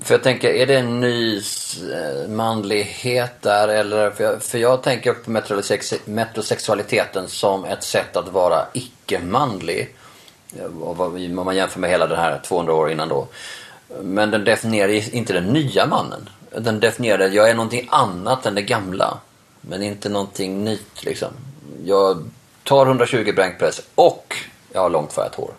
[0.01, 3.67] För jag tänker, är det en ny eh, manlighet där?
[3.67, 5.31] Eller, för, jag, för jag tänker på
[6.05, 9.95] metrosexualiteten som ett sätt att vara icke-manlig.
[10.59, 13.27] Eh, om man jämför med hela den här 200 år innan då.
[14.01, 16.29] Men den definierar inte den nya mannen.
[16.57, 19.17] Den definierar att jag är någonting annat än det gamla.
[19.61, 21.29] Men inte någonting nytt liksom.
[21.85, 22.29] Jag
[22.63, 24.35] tar 120 bränkpress och
[24.73, 25.51] jag har långt färgat hår.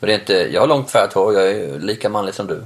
[0.00, 2.62] Men det är inte, jag har långt färgat hår, jag är lika manlig som du.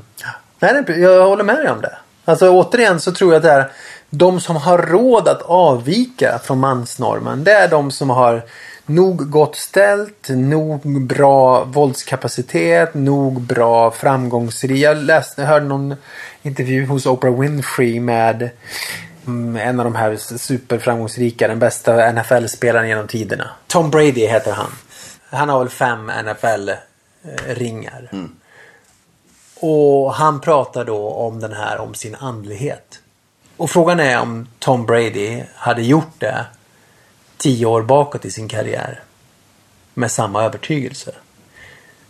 [0.59, 1.97] Nej, jag håller med dig om det.
[2.25, 3.71] Alltså återigen så tror jag att det är
[4.11, 7.45] de som har råd att avvika från mansnormen.
[7.45, 8.43] Det är de som har
[8.87, 14.79] nog gott ställt, nog bra våldskapacitet, nog bra framgångsrik.
[14.79, 15.95] Jag läste, jag hörde någon
[16.43, 18.51] intervju hos Oprah Winfrey med
[19.27, 23.51] mm, en av de här superframgångsrika, den bästa NFL-spelaren genom tiderna.
[23.67, 24.71] Tom Brady heter han.
[25.35, 28.09] Han har väl fem NFL-ringar.
[29.61, 33.01] Och han pratar då om den här, om sin andlighet.
[33.57, 36.47] Och frågan är om Tom Brady hade gjort det
[37.37, 39.03] tio år bakåt i sin karriär.
[39.95, 41.15] Med samma övertygelse.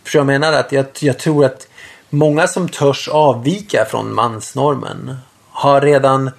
[0.03, 1.67] För jag menar att jag, jag tror att
[2.09, 5.17] många som törs avvika från mansnormen
[5.49, 6.31] har redan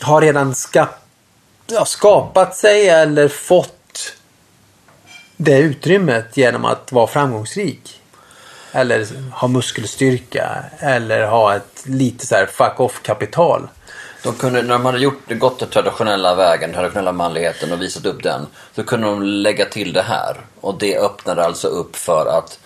[0.00, 0.88] har redan ska,
[1.66, 3.75] ja, skapat sig eller fått
[5.36, 8.00] det utrymmet genom att vara framgångsrik.
[8.72, 10.64] Eller ha muskelstyrka.
[10.78, 13.68] Eller ha ett lite så här fuck off kapital.
[14.22, 18.06] De kunde, när de hade gjort, gått den traditionella vägen, den traditionella manligheten och visat
[18.06, 18.46] upp den.
[18.74, 20.36] Så kunde de lägga till det här.
[20.60, 22.58] Och det öppnade alltså upp för att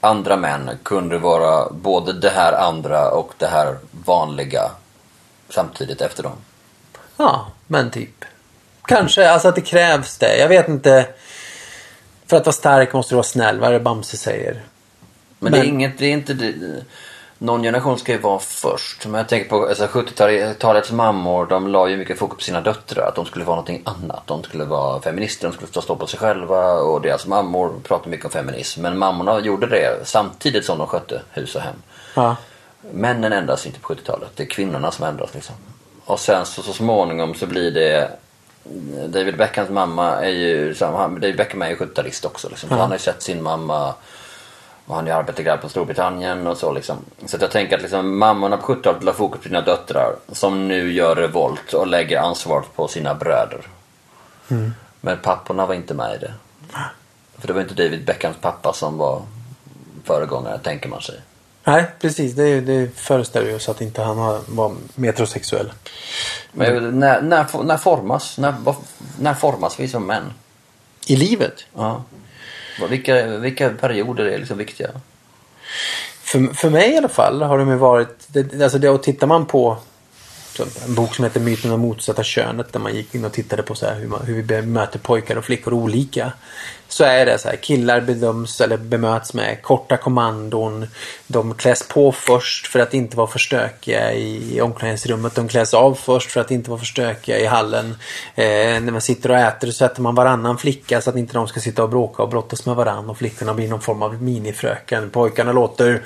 [0.00, 4.70] andra män kunde vara både det här andra och det här vanliga
[5.50, 6.36] samtidigt efter dem.
[7.16, 8.24] Ja, men typ.
[8.82, 10.36] Kanske, alltså att det krävs det.
[10.36, 11.06] Jag vet inte.
[12.28, 13.60] För att vara stark måste du vara snäll.
[13.60, 14.62] Vad är det Bamse säger?
[15.38, 16.54] Men, det är Men- inget, det är inte det,
[17.38, 19.06] någon generation ska ju vara först.
[19.06, 23.08] Men jag tänker på alltså, 70-talets mammor, de la ju mycket fokus på sina döttrar.
[23.08, 24.22] Att de skulle vara någonting annat.
[24.26, 26.72] De skulle vara feminister, de skulle ta stå på sig själva.
[26.72, 28.82] Och deras mammor pratade mycket om feminism.
[28.82, 31.76] Men mammorna gjorde det samtidigt som de skötte hus och hem.
[32.14, 32.36] Ja.
[32.92, 34.28] Männen ändras inte på 70-talet.
[34.34, 35.54] Det är kvinnorna som ändras liksom.
[36.04, 38.10] Och sen så, så småningom så blir det
[39.08, 42.68] David Beckhams mamma är ju, han- David Beckham är ju 70-talist också liksom.
[42.68, 43.94] Så han har ju sett sin mamma
[44.86, 46.96] och han är arbetargrabb på Storbritannien och så liksom.
[47.26, 50.92] Så jag tänker att liksom mammorna på 70-talet la fokus på sina döttrar som nu
[50.92, 53.60] gör revolt och lägger ansvaret på sina bröder.
[55.00, 56.32] Men papporna var inte med i det.
[57.38, 59.22] För det var inte David Beckhams pappa som var
[60.04, 61.20] föregångare, tänker man sig.
[61.68, 62.34] Nej, precis.
[62.34, 65.72] Det, det föreställer ju oss att inte han var metrosexuell.
[66.52, 68.54] Men när, när, när formas, när,
[69.20, 70.32] när formas vi som män?
[71.06, 71.66] I livet?
[71.74, 72.04] Ja.
[72.90, 74.90] Vilka, vilka perioder är liksom viktiga?
[76.22, 78.26] För, för mig i alla fall har de varit...
[78.26, 79.76] Det, alltså det, och tittar man på
[80.60, 83.74] en bok som heter Myten om motsatta könet där man gick in och tittade på
[83.74, 86.32] så här, hur, man, hur vi bemöter pojkar och flickor olika.
[86.88, 90.86] Så är det så här, killar bedöms eller bemöts med korta kommandon.
[91.26, 95.34] De kläs på först för att inte vara för stökiga i, omklädningsrummet.
[95.34, 97.96] De kläs av först för att inte vara för stökiga i hallen.
[98.34, 98.44] Eh,
[98.80, 101.60] när man sitter och äter så sätter man varannan flicka så att inte de ska
[101.60, 103.10] sitta och bråka och brottas med varann.
[103.10, 105.10] Och flickorna blir någon form av minifröken.
[105.10, 106.02] Pojkarna låter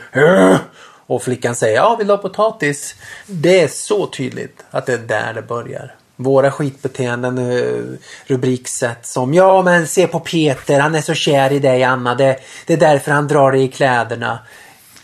[1.14, 2.94] och flickan säger ja, vill du ha potatis?
[3.26, 5.94] Det är så tydligt att det är där det börjar.
[6.16, 11.58] Våra skitbeteenden eh, rubriksätt som ja men se på Peter, han är så kär i
[11.58, 12.14] dig Anna.
[12.14, 14.38] Det, det är därför han drar dig i kläderna.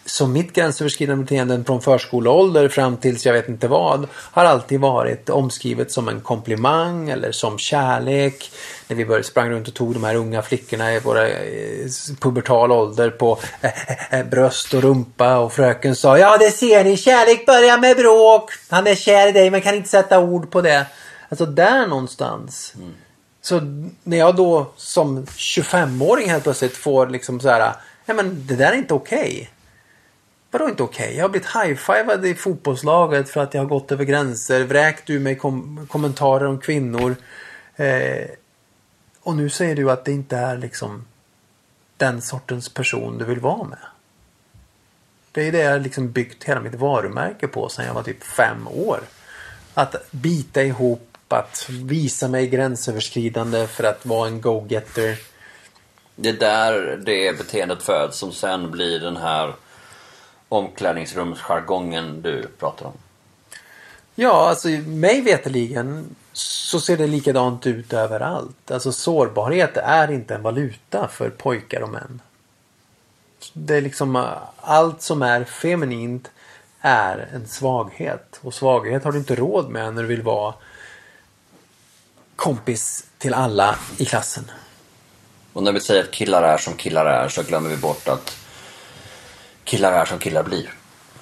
[0.09, 5.29] Så mitt gränsöverskridande beteenden från förskoleålder fram tills jag vet inte vad har alltid varit
[5.29, 8.51] omskrivet som en komplimang eller som kärlek.
[8.89, 11.87] När vi började sprang runt och tog de här unga flickorna i våra eh,
[12.21, 16.97] pubertal ålder på eh, eh, bröst och rumpa och fröken sa ja det ser ni,
[16.97, 18.51] kärlek börjar med bråk.
[18.69, 20.87] Han är kär i dig men kan inte sätta ord på det.
[21.29, 22.75] Alltså där någonstans.
[23.43, 23.61] Så
[24.03, 27.73] när jag då som 25-åring helt plötsligt får liksom så här,
[28.07, 29.51] ja men det där är inte okej.
[30.51, 31.17] Vadå inte okej?
[31.17, 35.21] Jag har blivit high-fivad i fotbollslaget för att jag har gått över gränser, vräkt ur
[35.21, 37.17] mig kom- kommentarer om kvinnor.
[37.77, 38.29] Eh,
[39.21, 41.05] och nu säger du att det inte är liksom
[41.97, 43.79] den sortens person du vill vara med.
[45.33, 48.69] Det är det jag liksom byggt hela mitt varumärke på sedan jag var typ fem
[48.69, 49.01] år.
[49.75, 55.19] Att bita ihop, att visa mig gränsöverskridande för att vara en go-getter.
[56.17, 59.55] Det är där det beteendet föds som sen blir den här
[60.49, 62.93] omklädningsrumsjargongen du pratar om.
[64.15, 68.71] Ja, alltså mig veterligen så ser det likadant ut överallt.
[68.71, 72.21] Alltså sårbarhet är inte en valuta för pojkar och män.
[73.53, 74.25] Det är liksom äh,
[74.57, 76.31] allt som är feminint
[76.81, 78.41] är en svaghet.
[78.43, 80.55] Och svaghet har du inte råd med när du vill vara
[82.37, 84.51] kompis till alla i klassen.
[85.53, 88.37] Och när vi säger att killar är som killar är så glömmer vi bort att
[89.69, 90.71] killar är som killar blir.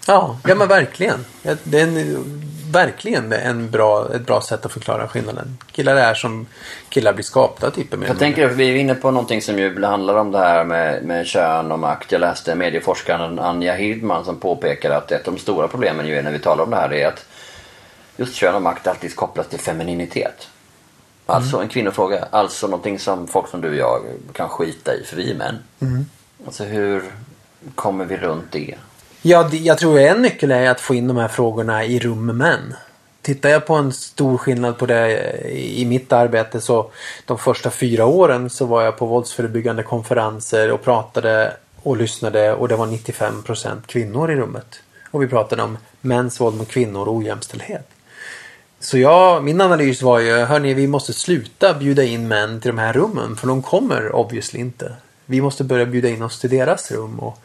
[0.07, 1.25] Ja, ja men verkligen.
[1.63, 2.43] Det är en
[2.73, 5.59] verkligen en bra, ett bra sätt att förklara skillnaden.
[5.73, 6.47] Killar är som
[6.89, 7.95] killar blir skapta typ.
[8.07, 11.05] Jag tänker att vi är inne på någonting som ju handlar om det här med,
[11.05, 12.13] med kön och makt.
[12.13, 16.23] Jag läste medieforskaren Anja Hildman som påpekar att ett av de stora problemen ju är
[16.23, 17.27] när vi talar om det här är att
[18.17, 20.49] just kön och makt alltid kopplas till femininitet.
[21.27, 22.29] Alltså en kvinnofråga.
[22.31, 25.59] Alltså någonting som folk som du och jag kan skita i för vi är män.
[26.47, 27.03] Alltså hur
[27.75, 28.75] kommer vi runt det?
[29.23, 32.35] Ja, jag tror en nyckel är att få in de här frågorna i rum med
[32.35, 32.75] män.
[33.23, 36.91] Tittar jag på en stor skillnad på det i mitt arbete så
[37.25, 42.69] de första fyra åren så var jag på våldsförebyggande konferenser och pratade och lyssnade och
[42.69, 44.81] det var 95 procent kvinnor i rummet.
[45.11, 47.89] Och vi pratade om mäns våld mot kvinnor och ojämställdhet.
[48.81, 52.79] Så jag, min analys var ju, hörni, vi måste sluta bjuda in män till de
[52.79, 54.93] här rummen för de kommer obviously inte.
[55.27, 57.39] Vi måste börja bjuda in oss till deras rum och,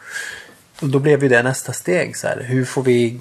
[0.82, 2.17] och då blev ju det nästa steg.
[2.17, 3.19] Så här, hur får vi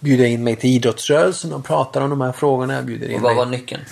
[0.00, 2.74] bjuda in mig till idrottsrörelsen och prata om de här frågorna?
[2.74, 3.36] Jag bjuder in Och vad mig.
[3.36, 3.82] var nyckeln?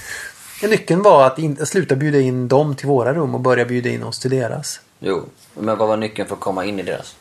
[0.62, 3.88] Ja, Nyckeln var att in, sluta bjuda in dem till våra rum och börja bjuda
[3.90, 4.80] in oss till deras.
[4.98, 7.16] Jo, men vad var nyckeln för att komma in i deras?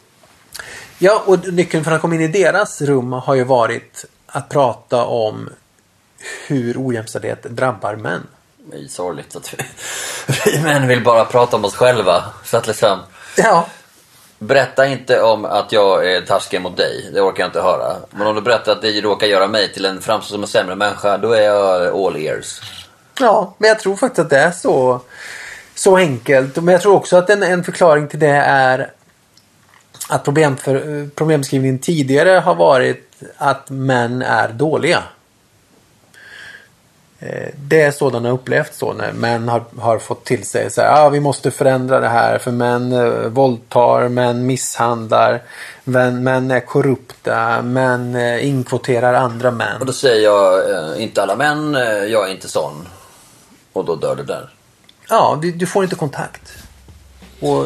[1.00, 5.06] Ja, och nyckeln för att komma in i deras rum har ju varit att prata
[5.06, 5.50] om
[6.48, 8.22] hur ojämställdhet drabbar män.
[8.66, 9.58] Det är sorgligt att vi,
[10.46, 12.24] vi män vill bara prata om oss själva.
[12.44, 13.00] Så att liksom,
[13.38, 13.68] Ja,
[14.40, 17.10] berätta inte om att jag är taskig mot dig.
[17.14, 17.96] Det orkar jag inte höra.
[18.12, 20.76] Men om du berättar att det råkar göra mig till en framstå som en sämre
[20.76, 22.62] människa, då är jag all ears.
[23.20, 25.02] Ja, men jag tror faktiskt att det är så,
[25.76, 26.56] så enkelt.
[26.56, 28.92] Men jag tror också att en, en förklaring till det är
[30.10, 35.04] att problem för, problembeskrivningen tidigare har varit att män är dåliga.
[37.26, 41.06] Eh, Det är sådana upplevt så när män har, har fått till sig så här,
[41.06, 45.42] ah, vi måste förändra det här för män eh, våldtar, män misshandlar,
[45.84, 49.80] män, män är korrupta, män eh, inkvoterar andra män.
[49.80, 52.88] Och då säger jag, eh, inte alla män, eh, jag är inte sån.
[53.74, 54.50] Och då dör det där.
[55.10, 56.54] Ja, du, du får inte kontakt.
[57.40, 57.66] Och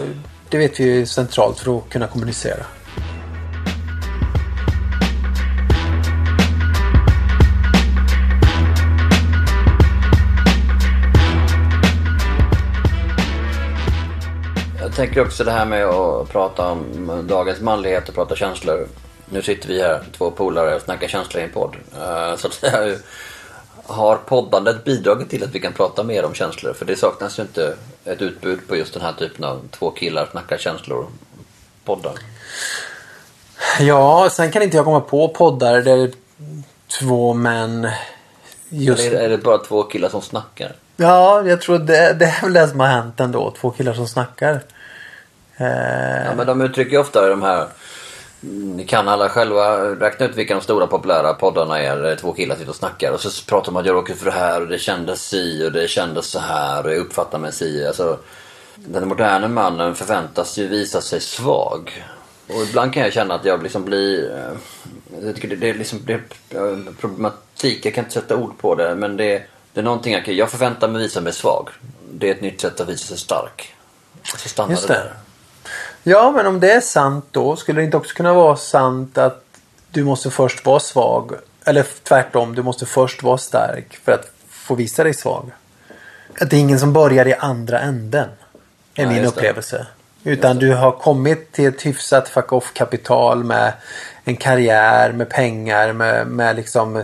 [0.49, 2.65] det vet vi ju är centralt för att kunna kommunicera.
[14.97, 18.87] Tänker också det här med att prata om dagens manlighet och prata känslor.
[19.29, 21.75] Nu sitter vi här, två polare, och snackar känslor i en podd.
[21.95, 22.97] Eh, Så att det här
[23.85, 26.73] har poddandet bidragit till att vi kan prata mer om känslor?
[26.73, 27.75] För det saknas ju inte
[28.05, 31.07] ett utbud på just den här typen av två killar snackar känslor
[31.85, 32.13] poddar.
[33.79, 36.11] Ja, sen kan inte jag komma på poddar där
[36.99, 37.89] två män
[38.69, 39.03] just...
[39.03, 40.75] Eller är det bara två killar som snackar?
[40.97, 43.53] Ja, jag tror det, det är väl det som har hänt ändå.
[43.61, 44.61] Två killar som snackar.
[45.57, 47.67] Eh, Ja, men de uttrycker ju ofta de här
[48.39, 51.97] ni kan alla själva räkna ut vilka de stora populära poddarna är.
[51.97, 54.25] där Två killar sitter och snackar och så pratar man om att jag råkade för
[54.25, 57.51] det här och det kändes si och det kändes så här och jag uppfattar mig
[57.53, 57.85] si.
[57.87, 58.17] Alltså,
[58.75, 62.05] den moderna mannen förväntas ju visa sig svag.
[62.47, 64.35] Och ibland kan jag känna att jag liksom blir...
[64.37, 64.57] Eh,
[65.25, 66.21] jag tycker det, det är liksom det är
[67.01, 69.43] problematik, jag kan inte sätta ord på det men det,
[69.77, 70.27] det är någonting jag.
[70.27, 71.69] Jag förväntar mig visa mig svag.
[72.11, 73.73] Det är ett nytt sätt att visa sig stark.
[74.23, 75.13] Så stannar Just det där.
[76.03, 79.43] Ja, men om det är sant då skulle det inte också kunna vara sant att
[79.91, 81.31] du måste först vara svag.
[81.65, 85.51] Eller tvärtom, du måste först vara stark för att få visa dig svag.
[86.41, 88.29] Att det är ingen som börjar i andra änden.
[88.95, 89.87] Är Nej, min upplevelse.
[90.23, 93.73] Utan du har kommit till ett hyfsat fuck off kapital med
[94.23, 97.03] en karriär, med pengar, med, med liksom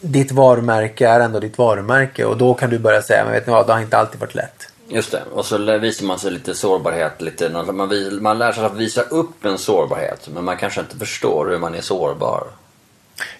[0.00, 3.52] ditt varumärke är ändå ditt varumärke och då kan du börja säga, men vet ni
[3.52, 4.66] vad, det har inte alltid varit lätt.
[4.88, 7.22] Just det, och så visar man sig lite sårbarhet.
[7.22, 11.46] Lite, man, man lär sig att visa upp en sårbarhet men man kanske inte förstår
[11.50, 12.44] hur man är sårbar.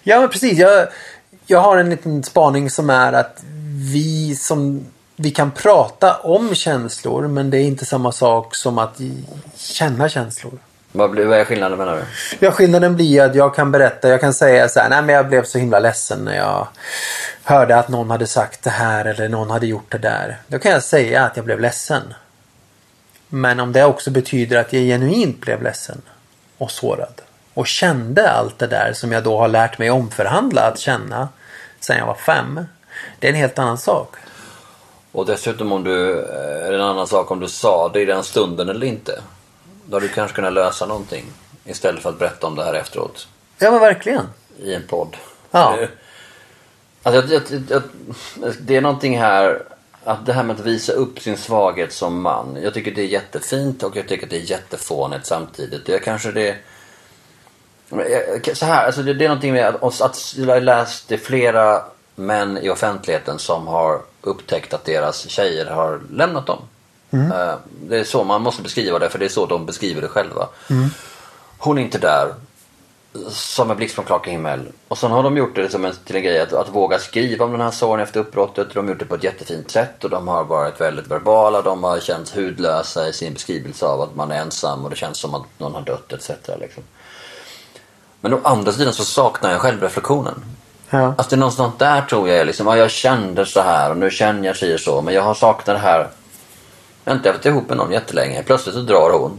[0.03, 0.57] Ja, men precis.
[0.57, 0.87] Jag,
[1.45, 3.43] jag har en liten spaning som är att
[3.93, 4.85] vi som
[5.15, 8.99] vi kan prata om känslor men det är inte samma sak som att
[9.55, 10.59] känna känslor.
[10.91, 12.03] Vad, blir, vad är skillnaden menar du?
[12.39, 15.29] Ja, skillnaden blir att jag kan berätta, jag kan säga så här, nej men jag
[15.29, 16.67] blev så himla ledsen när jag
[17.43, 20.37] hörde att någon hade sagt det här eller någon hade gjort det där.
[20.47, 22.13] Då kan jag säga att jag blev ledsen.
[23.27, 26.01] Men om det också betyder att jag genuint blev ledsen
[26.57, 27.21] och sårad
[27.53, 31.29] och kände allt det där som jag då har lärt mig omförhandla att känna
[31.79, 32.59] sen jag var fem.
[33.19, 34.15] Det är en helt annan sak.
[35.11, 38.05] Och dessutom om du, eh, är det en annan sak om du sa det i
[38.05, 39.21] den stunden eller inte.
[39.91, 41.25] Då hade du kanske kunnat lösa någonting
[41.65, 43.27] istället för att berätta om det här efteråt
[43.57, 44.25] Ja men verkligen.
[44.59, 45.17] i en podd.
[45.51, 45.75] Ja.
[45.79, 45.89] Det-
[47.03, 47.81] Alltså, jag, jag,
[48.41, 49.63] jag, det är någonting här,
[50.03, 52.57] att det här med att visa upp sin svaghet som man.
[52.63, 55.87] Jag tycker det är jättefint och jag tycker det är jättefånigt samtidigt.
[55.87, 56.55] Jag kanske det...
[58.53, 61.83] Så här, alltså det, det är någonting med att, att jag har läst det flera
[62.15, 66.59] män i offentligheten som har upptäckt att deras tjejer har lämnat dem.
[67.11, 67.57] Mm.
[67.87, 70.47] Det är så man måste beskriva det för det är så de beskriver det själva.
[70.69, 70.89] Mm.
[71.57, 72.33] Hon är inte där.
[73.29, 74.67] Som en blixt från klar himmel.
[74.87, 77.45] Och sen har de gjort det som en, till en grej att, att våga skriva
[77.45, 78.67] om den här sorgen efter uppbrottet.
[78.73, 81.61] De har gjort det på ett jättefint sätt och de har varit väldigt verbala.
[81.61, 85.17] De har känts hudlösa i sin beskrivelse av att man är ensam och det känns
[85.17, 86.29] som att någon har dött etc.
[86.59, 86.83] Liksom.
[88.21, 90.43] Men å andra sidan så saknar jag självreflektionen.
[90.89, 91.05] Ja.
[91.17, 94.11] Alltså det är någonstans där tror jag liksom, ja, jag kände så här och nu
[94.11, 95.01] känner jag sig så.
[95.01, 96.07] Men jag har saknat det här.
[97.03, 98.43] Jag har inte haft ihop med någon jättelänge.
[98.43, 99.37] Plötsligt så drar hon.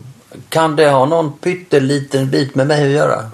[0.48, 3.30] Kan det ha någon pytteliten bit med mig att göra?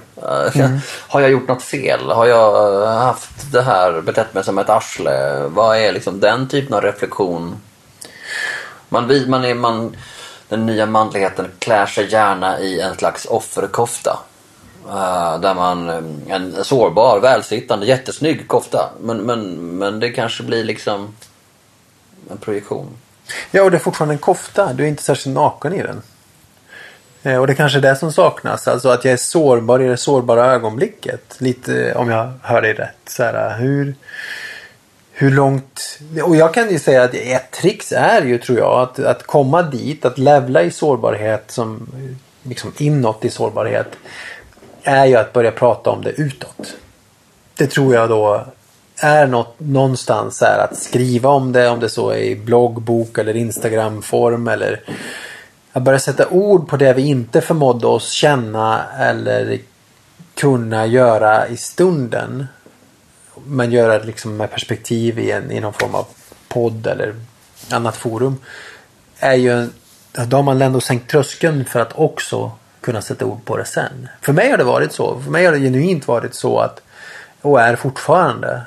[0.55, 0.79] Mm.
[1.09, 2.11] Har jag gjort något fel?
[2.11, 5.43] Har jag haft det här, betett mig som ett arsle?
[5.49, 7.57] Vad är liksom den typen av reflektion?
[8.89, 9.97] Man, man är, man,
[10.49, 14.19] den nya manligheten klär sig gärna i en slags offerkofta.
[14.87, 15.89] Uh, där man,
[16.29, 18.91] en sårbar, välsittande, jättesnygg kofta.
[19.01, 21.15] Men, men, men det kanske blir liksom
[22.31, 22.89] en projektion.
[23.51, 24.73] Ja, och det är fortfarande en kofta.
[24.73, 26.03] Du är inte särskilt naken i den.
[27.23, 28.69] Eh, och det är kanske är det som saknas.
[28.69, 31.37] Alltså att jag är sårbar i det sårbara ögonblicket.
[31.39, 32.97] Lite eh, om jag hör dig rätt.
[33.07, 33.95] Så här, eh, hur,
[35.13, 35.99] hur långt...
[36.23, 39.63] Och jag kan ju säga att ett trix är ju tror jag att, att komma
[39.63, 40.05] dit.
[40.05, 41.89] Att levla i sårbarhet som
[42.43, 43.89] liksom inåt i sårbarhet.
[44.83, 46.77] Är ju att börja prata om det utåt.
[47.55, 48.47] Det tror jag då
[49.01, 51.69] är något någonstans här att skriva om det.
[51.69, 54.81] Om det så är i bloggbok eller Instagramform eller
[55.73, 59.59] att börja sätta ord på det vi inte förmådde oss känna eller
[60.35, 62.47] kunna göra i stunden.
[63.47, 66.07] Men göra det liksom med perspektiv i, en, i någon form av
[66.49, 67.15] podd eller
[67.71, 68.37] annat forum.
[69.19, 69.69] Är ju,
[70.27, 74.09] då har man ändå sänkt tröskeln för att också kunna sätta ord på det sen.
[74.21, 75.21] För mig har det varit så.
[75.21, 76.83] För mig har det genuint varit så att
[77.43, 78.63] och är fortfarande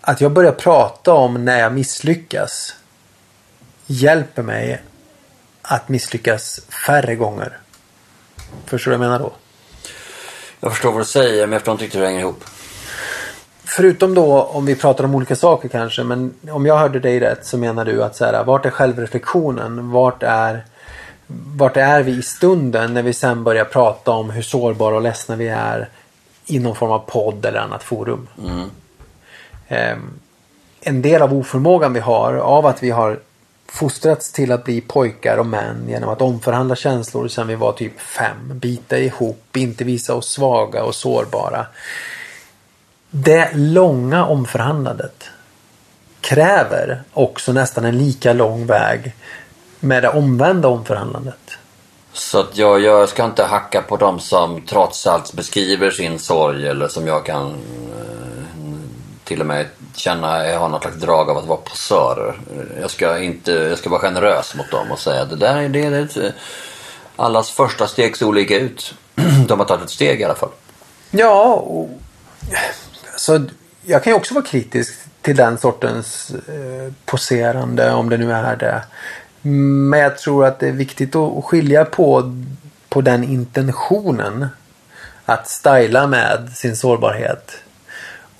[0.00, 2.74] att jag börjar prata om när jag misslyckas
[3.86, 4.82] hjälper mig
[5.62, 7.58] att misslyckas färre gånger.
[8.64, 9.32] Förstår du vad jag menar då?
[10.60, 12.44] Jag förstår vad du säger men jag förstår inte riktigt hur det hänger ihop.
[13.64, 17.46] Förutom då om vi pratar om olika saker kanske men om jag hörde dig rätt
[17.46, 19.90] så menar du att så här, vart är självreflektionen?
[19.90, 20.64] Vart är,
[21.56, 25.36] vart är vi i stunden när vi sen börjar prata om hur sårbara och ledsna
[25.36, 25.88] vi är
[26.46, 28.28] i någon form av podd eller annat forum?
[28.44, 28.70] Mm.
[29.68, 30.10] Ehm,
[30.80, 33.20] en del av oförmågan vi har av att vi har
[33.66, 38.00] fostrats till att bli pojkar och män genom att omförhandla känslor sedan vi var typ
[38.00, 38.52] fem.
[38.54, 41.66] Bita ihop, inte visa oss svaga och sårbara.
[43.10, 45.24] Det långa omförhandlandet
[46.20, 49.14] kräver också nästan en lika lång väg
[49.80, 51.58] med det omvända omförhandlandet.
[52.12, 56.68] Så att jag, jag ska inte hacka på dem som trots allt beskriver sin sorg
[56.68, 58.37] eller som jag kan eh,
[59.28, 62.40] till och med känna, jag har något slags drag av att vara posörer.
[62.80, 65.68] Jag ska, inte, jag ska vara generös mot dem och säga att det där är
[65.68, 65.90] det.
[65.90, 66.32] det
[67.16, 68.94] allas första steg ser olika ut.
[69.48, 70.50] De har tagit ett steg i alla fall.
[71.10, 71.88] Ja, och,
[73.16, 73.46] så
[73.84, 78.56] jag kan ju också vara kritisk till den sortens eh, poserande om det nu är
[78.56, 78.82] det.
[79.88, 82.36] Men jag tror att det är viktigt att skilja på,
[82.88, 84.46] på den intentionen.
[85.24, 87.62] Att styla med sin sårbarhet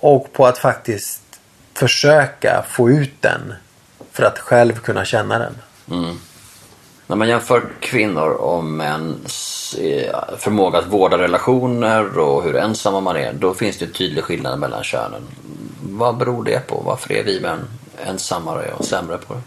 [0.01, 1.23] och på att faktiskt
[1.75, 3.55] försöka få ut den
[4.13, 5.55] för att själv kunna känna den.
[5.91, 6.19] Mm.
[7.07, 13.17] När man jämför kvinnor och mäns eh, förmåga att vårda relationer och hur ensamma man
[13.17, 15.23] är, då finns det en tydlig skillnad mellan könen.
[15.83, 16.83] Vad beror det på?
[16.87, 17.65] Varför är vi män
[18.05, 19.41] ensammare och sämre på det?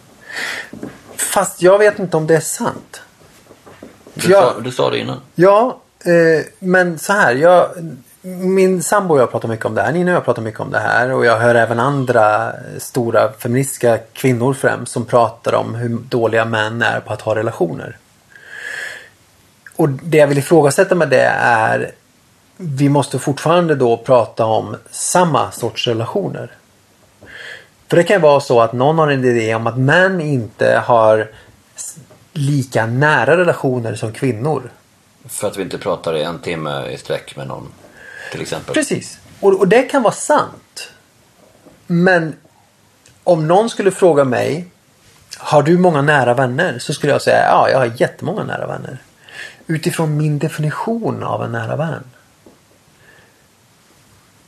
[1.15, 3.01] Fast jag vet inte om det är sant.
[4.13, 5.19] Du, jag, sa, du sa det innan.
[5.35, 7.35] Ja, eh, men så här.
[7.35, 7.69] Jag,
[8.21, 9.91] min sambo och jag pratar mycket om det här.
[9.91, 11.11] Nina och jag pratar mycket om det här.
[11.11, 16.81] Och jag hör även andra stora feministiska kvinnor främst som pratar om hur dåliga män
[16.81, 17.97] är på att ha relationer.
[19.75, 21.91] Och det jag vill ifrågasätta med det är
[22.57, 26.51] vi måste fortfarande då prata om samma sorts relationer.
[27.87, 31.31] För det kan vara så att någon har en idé om att män inte har
[32.33, 34.71] lika nära relationer som kvinnor.
[35.25, 37.67] För att vi inte pratar i en timme i sträck med någon
[38.31, 38.73] till exempel.
[38.73, 39.19] Precis.
[39.39, 40.89] Och, och det kan vara sant.
[41.87, 42.35] Men
[43.23, 44.67] om någon skulle fråga mig
[45.37, 46.79] Har du många nära vänner?
[46.79, 48.97] Så skulle jag säga ja, jag har jättemånga nära vänner.
[49.67, 52.03] Utifrån min definition av en nära vän.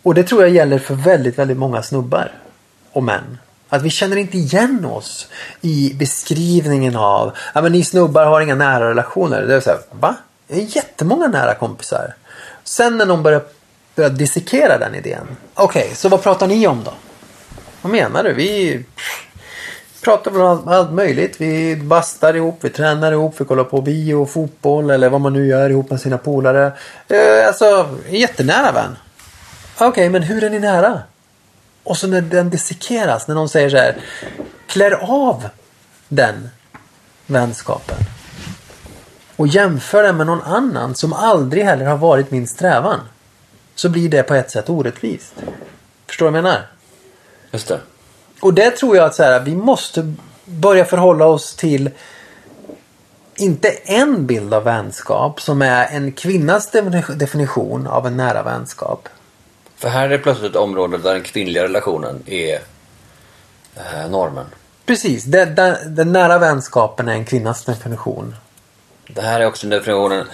[0.03, 2.31] Och det tror jag gäller för väldigt, väldigt många snubbar
[2.91, 3.37] och män.
[3.69, 5.27] Att vi känner inte igen oss
[5.61, 9.41] i beskrivningen av att ni snubbar har inga nära relationer.
[9.41, 10.15] Det är så här, va?
[10.47, 12.13] Jag har jättemånga nära kompisar.
[12.63, 13.41] Sen när någon börjar,
[13.95, 15.27] börja dissekera den idén.
[15.53, 16.93] Okej, så vad pratar ni om då?
[17.81, 18.33] Vad menar du?
[18.33, 18.85] Vi
[20.01, 21.41] pratar om allt möjligt.
[21.41, 25.33] Vi bastar ihop, vi tränar ihop, vi kollar på bio och fotboll eller vad man
[25.33, 26.71] nu gör ihop med sina polare.
[27.07, 28.97] Eh, alltså, jättenära vän.
[29.77, 30.99] Okej, men hur är ni nära?
[31.83, 33.97] Och så när den dissekeras, när någon säger så här.
[34.67, 35.49] Klär av
[36.07, 36.49] den
[37.25, 37.97] vänskapen.
[39.35, 42.99] Och jämför den med någon annan som aldrig heller har varit min strävan.
[43.75, 45.33] Så blir det på ett sätt orättvist.
[46.07, 46.67] Förstår du vad jag menar?
[47.51, 47.79] Just det.
[48.41, 50.13] Och det tror jag att så här, vi måste
[50.45, 51.89] börja förhålla oss till
[53.35, 59.09] inte en bild av vänskap som är en kvinnas defini- definition av en nära vänskap.
[59.75, 62.59] För här är plötsligt ett område där den kvinnliga relationen är
[63.75, 64.45] eh, normen.
[64.85, 68.35] Precis, den nära vänskapen är en kvinnas definition.
[69.07, 70.25] Det här är också definitionen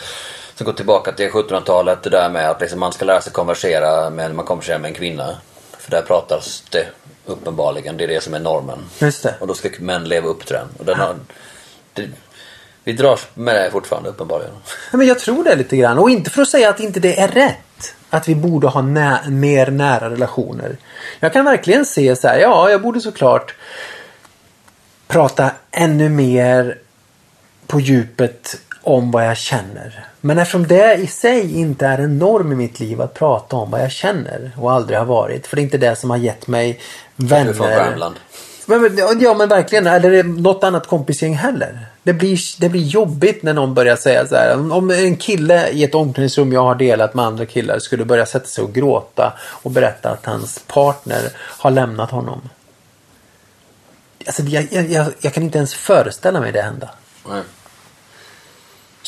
[0.59, 2.03] som går tillbaka till 1700-talet.
[2.03, 4.95] Det där med att liksom man ska lära sig konversera med, man konverserar med en
[4.95, 5.37] kvinna.
[5.77, 6.87] För där pratas det
[7.25, 7.97] uppenbarligen.
[7.97, 8.79] Det är det som är normen.
[8.99, 9.35] Just det.
[9.39, 10.67] Och då ska män leva upp till den.
[10.77, 11.15] Och den har,
[11.93, 12.09] det,
[12.83, 14.53] vi dras med det fortfarande uppenbarligen.
[14.91, 15.99] Ja, men jag tror det lite grann.
[15.99, 17.95] Och inte för att säga att inte det är rätt.
[18.09, 20.77] Att vi borde ha nä mer nära relationer.
[21.19, 23.55] Jag kan verkligen se så här, ja, jag borde såklart
[25.07, 26.77] prata ännu mer
[27.67, 30.08] på djupet om vad jag känner.
[30.21, 33.71] Men eftersom det i sig inte är en norm i mitt liv att prata om
[33.71, 35.47] vad jag känner och aldrig har varit.
[35.47, 36.79] För det är inte det som har gett mig
[37.17, 37.53] från vänner.
[37.53, 38.15] Värmland.
[38.65, 39.87] Men, ja men verkligen.
[39.87, 41.85] Eller något annat kompisgäng heller.
[42.03, 44.73] Det blir, det blir jobbigt när någon börjar säga så här.
[44.73, 48.45] Om- en kille i ett omklädningsrum jag har delat med andra killar skulle börja sätta
[48.45, 52.49] sig och gråta och berätta att hans partner har lämnat honom.
[54.27, 56.89] Alltså, jag, jag, jag, jag kan inte ens föreställa mig det hända.
[57.29, 57.41] Nej.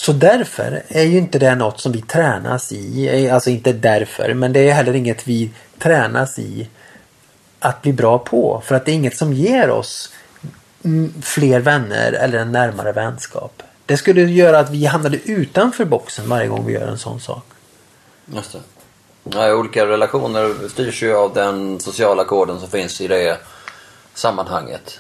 [0.02, 3.08] Så därför är ju inte det något som vi tränas i.
[3.26, 6.70] Eh, alltså inte därför, men det är heller inget vi tränas i
[7.60, 8.62] att bli bra på.
[8.66, 10.14] För att det är inget som ger oss
[11.22, 13.64] fler vänner eller en närmare vänskap.
[13.86, 17.46] Det skulle göra att vi hamnade utanför boxen varje gång vi gör en sån sak.
[18.26, 18.60] Just det.
[19.24, 23.38] Ja, olika relationer styrs ju av den sociala koden som finns i det
[24.14, 25.00] sammanhanget.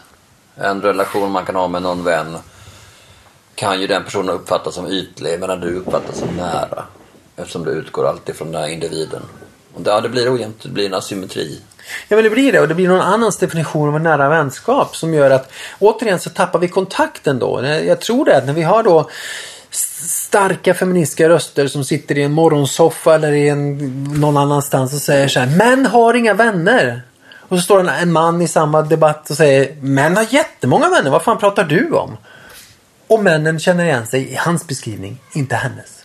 [0.55, 2.37] En relation man kan ha med någon vän
[3.55, 6.83] kan ju den personen uppfattas som ytlig medan du uppfattas som nära.
[7.35, 9.21] Eftersom du utgår alltid från den här individen.
[9.73, 11.61] Och ja, det blir ojämnt, det blir en asymmetri.
[12.07, 14.95] Ja men det blir det och det blir någon annans definition av en nära vänskap
[14.95, 17.65] som gör att återigen så tappar vi kontakten då.
[17.65, 19.09] Jag tror det att när vi har då
[20.07, 23.77] starka feministiska röster som sitter i en morgonsoffa eller i en,
[24.19, 27.01] någon annanstans och säger så här Män har inga vänner.
[27.39, 31.11] Och så står en, en man i samma debatt och säger Män har jättemånga vänner,
[31.11, 32.17] vad fan pratar du om?
[33.11, 36.03] Och männen känner igen sig i hans beskrivning, inte hennes.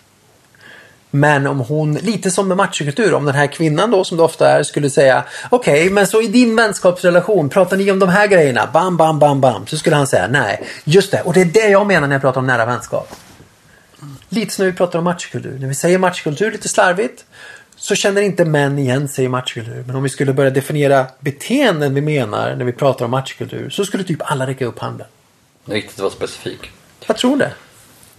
[1.11, 4.48] Men om hon, lite som med machokultur, om den här kvinnan då som det ofta
[4.48, 8.70] är skulle säga Okej, men så i din vänskapsrelation pratar ni om de här grejerna?
[8.72, 9.66] Bam, bam, bam, bam.
[9.66, 10.62] Så skulle han säga nej.
[10.84, 13.14] Just det, och det är det jag menar när jag pratar om nära vänskap.
[14.28, 15.59] Lite som när vi pratar om machokultur.
[15.59, 17.24] När vi säger machokultur lite slarvigt
[17.76, 19.84] så känner inte män igen sig i machokultur.
[19.86, 23.84] Men om vi skulle börja definiera beteenden vi menar när vi pratar om machokultur så
[23.84, 25.07] skulle typ alla räcka upp handen.
[25.64, 26.70] Det är viktigt att vara specifik.
[27.07, 27.52] Jag tror det.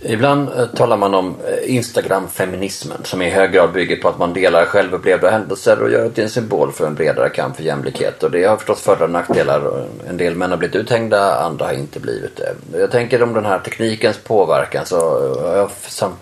[0.01, 4.33] Ibland eh, talar man om eh, Instagram-feminismen som i hög grad bygger på att man
[4.33, 8.23] delar självupplevda händelser och gör det till en symbol för en bredare kamp för jämlikhet.
[8.23, 9.85] Och det har förstås för och nackdelar.
[10.09, 12.79] En del män har blivit uthängda, andra har inte blivit det.
[12.79, 14.99] Jag tänker om den här teknikens påverkan så
[15.41, 16.13] har jag som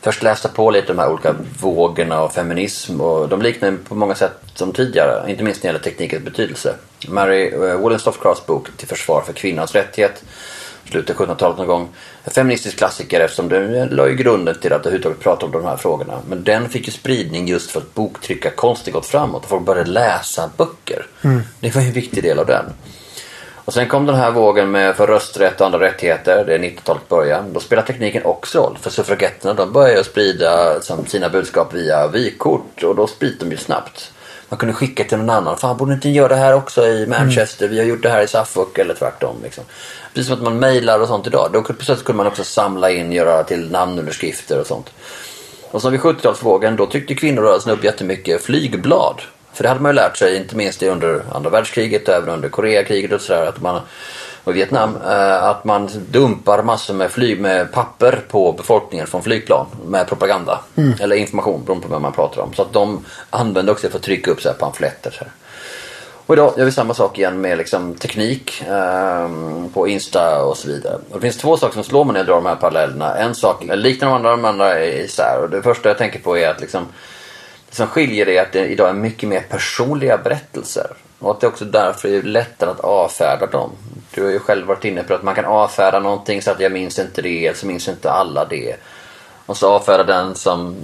[0.00, 4.14] först läste på lite de här olika vågorna av feminism och de liknar på många
[4.14, 6.74] sätt som tidigare, inte minst när det gäller teknikens betydelse.
[7.08, 10.22] Mary Wollstonecrafts bok Till försvar för kvinnans rättighet
[10.90, 11.88] slutet av 1700-talet någon gång.
[12.24, 15.76] En feministisk klassiker eftersom den la ju grunden till att överhuvudtaget prata om de här
[15.76, 16.18] frågorna.
[16.28, 20.50] Men den fick ju spridning just för att boktryckarkonsten gått framåt och folk började läsa
[20.56, 21.06] böcker.
[21.60, 22.64] Det var ju en viktig del av den.
[23.66, 26.44] Och sen kom den här vågen med för rösträtt och andra rättigheter.
[26.44, 27.52] Det är 90-talets början.
[27.52, 28.78] Då spelar tekniken också roll.
[28.80, 34.12] För suffragetterna de började sprida sina budskap via vykort och då sprids de ju snabbt.
[34.48, 35.56] Man kunde skicka till någon annan.
[35.56, 37.68] Fan, borde inte ni göra det här också i Manchester?
[37.68, 39.36] Vi har gjort det här i Suffolk eller tvärtom.
[39.42, 39.64] Liksom.
[40.14, 41.50] Precis som att man mejlar och sånt idag.
[41.52, 44.90] Då kunde- man också samla in, göra till namnunderskrifter och sånt.
[45.70, 49.20] Och så vid 70-talsvågen då tyckte kvinnorörelsen upp jättemycket flygblad.
[49.52, 52.48] För det hade man ju lärt sig, inte minst under andra världskriget och även under
[52.48, 53.46] Koreakriget och sådär.
[53.46, 53.80] Att man,
[54.44, 59.66] och Vietnam, eh, att man dumpar massor med flyg med papper på befolkningen från flygplan
[59.86, 60.60] med propaganda.
[61.00, 62.52] Eller information beroende på vad man pratar om.
[62.54, 65.10] Så att de använde också för att trycka upp så här pamfletter.
[65.10, 65.32] Så här.
[66.26, 70.68] Och idag gör vi samma sak igen med liksom teknik ehm, på Insta och så
[70.68, 70.94] vidare.
[70.94, 73.16] Och det finns två saker som slår mig när jag drar de här parallellerna.
[73.16, 75.40] En sak liknar de andra, de andra är isär.
[75.42, 76.86] Och det första jag tänker på är att liksom,
[77.70, 80.86] det som skiljer är att det idag är mycket mer personliga berättelser.
[81.18, 83.70] Och att det är också därför är lättare att avfärda dem.
[84.14, 86.72] Du har ju själv varit inne på att man kan avfärda någonting så att jag
[86.72, 88.76] minns inte det, så minns inte alla det.
[89.46, 90.76] Och så avfärdar den som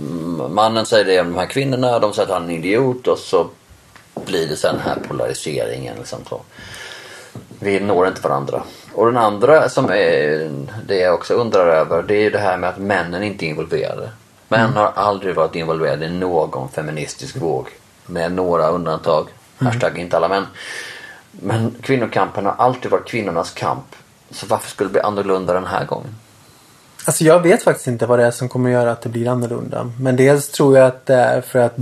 [0.51, 3.19] mannen säger det om de här kvinnorna, de säger att han är en idiot och
[3.19, 3.47] så
[4.27, 5.97] blir det sen den här polariseringen.
[5.99, 6.41] Liksom så.
[7.59, 8.63] Vi når inte varandra.
[8.93, 10.51] Och den andra som är
[10.87, 13.49] det jag också undrar över det är ju det här med att männen inte är
[13.49, 14.11] involverade.
[14.49, 14.77] Män Mm.
[14.77, 17.67] har aldrig varit involverade i någon feministisk våg.
[18.07, 19.29] Med några undantag.
[19.59, 19.73] Mm.
[19.73, 20.47] Hashtag inte alla män.
[21.31, 23.87] Men kvinnokampen har alltid varit kvinnornas kamp.
[24.31, 26.15] Så varför skulle det bli annorlunda den här gången?
[27.05, 29.93] Alltså jag vet faktiskt inte vad det är som kommer göra att det blir annorlunda.
[30.01, 31.77] Men dels tror jag att det är för att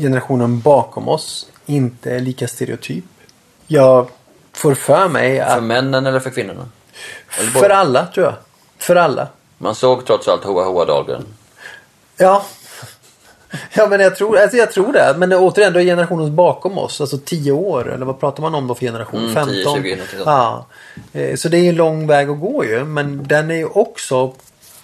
[0.00, 3.04] generationen bakom oss inte är lika stereotyp.
[3.66, 4.08] Jag
[4.52, 5.62] får för mig För att...
[5.62, 6.68] männen eller för kvinnorna?
[7.40, 8.34] Eller För alla tror jag.
[8.78, 9.28] För alla.
[9.58, 11.24] Man såg trots allt Hoa Hoa Dahlgren.
[12.16, 12.42] Ja.
[13.72, 15.14] Ja men jag tror, alltså jag tror det.
[15.18, 17.00] Men återigen, då är generationen bakom oss.
[17.00, 17.92] Alltså 10 år.
[17.94, 19.20] Eller vad pratar man om då för generation?
[19.20, 19.54] Mm, 15?
[19.54, 20.22] 10, 20, något sånt.
[20.26, 20.66] Ja.
[21.12, 22.84] Eh, Så det är en lång väg att gå ju.
[22.84, 24.32] Men den är ju också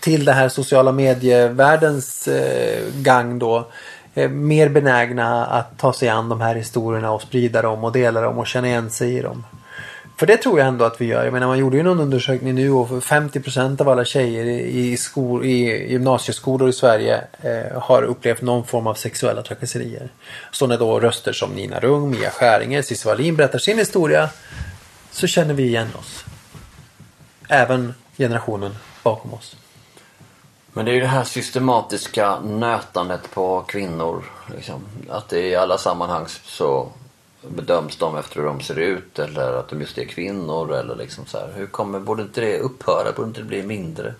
[0.00, 3.66] till det här sociala medievärldens eh, gang då.
[4.14, 8.20] Eh, mer benägna att ta sig an de här historierna och sprida dem och dela
[8.20, 9.44] dem och känna igen sig i dem.
[10.16, 11.24] För det tror jag ändå att vi gör.
[11.24, 15.44] Jag menar man gjorde ju någon undersökning nu och 50% av alla tjejer i, skol,
[15.44, 20.08] i gymnasieskolor i Sverige eh, har upplevt någon form av sexuella trakasserier.
[20.50, 24.28] Så när då röster som Nina Rung, Mia Skäringer, Cissi Wallin berättar sin historia
[25.10, 26.24] så känner vi igen oss.
[27.48, 29.56] Även generationen bakom oss.
[30.72, 34.24] Men det är ju det här systematiska nötandet på kvinnor.
[34.54, 34.80] Liksom.
[35.08, 36.88] Att det i alla sammanhang så
[37.48, 41.26] bedöms de efter hur de ser ut eller att de just är kvinnor eller liksom
[41.26, 41.52] så här.
[41.56, 43.12] Hur kommer, borde inte det upphöra?
[43.12, 44.14] Borde inte det bli mindre?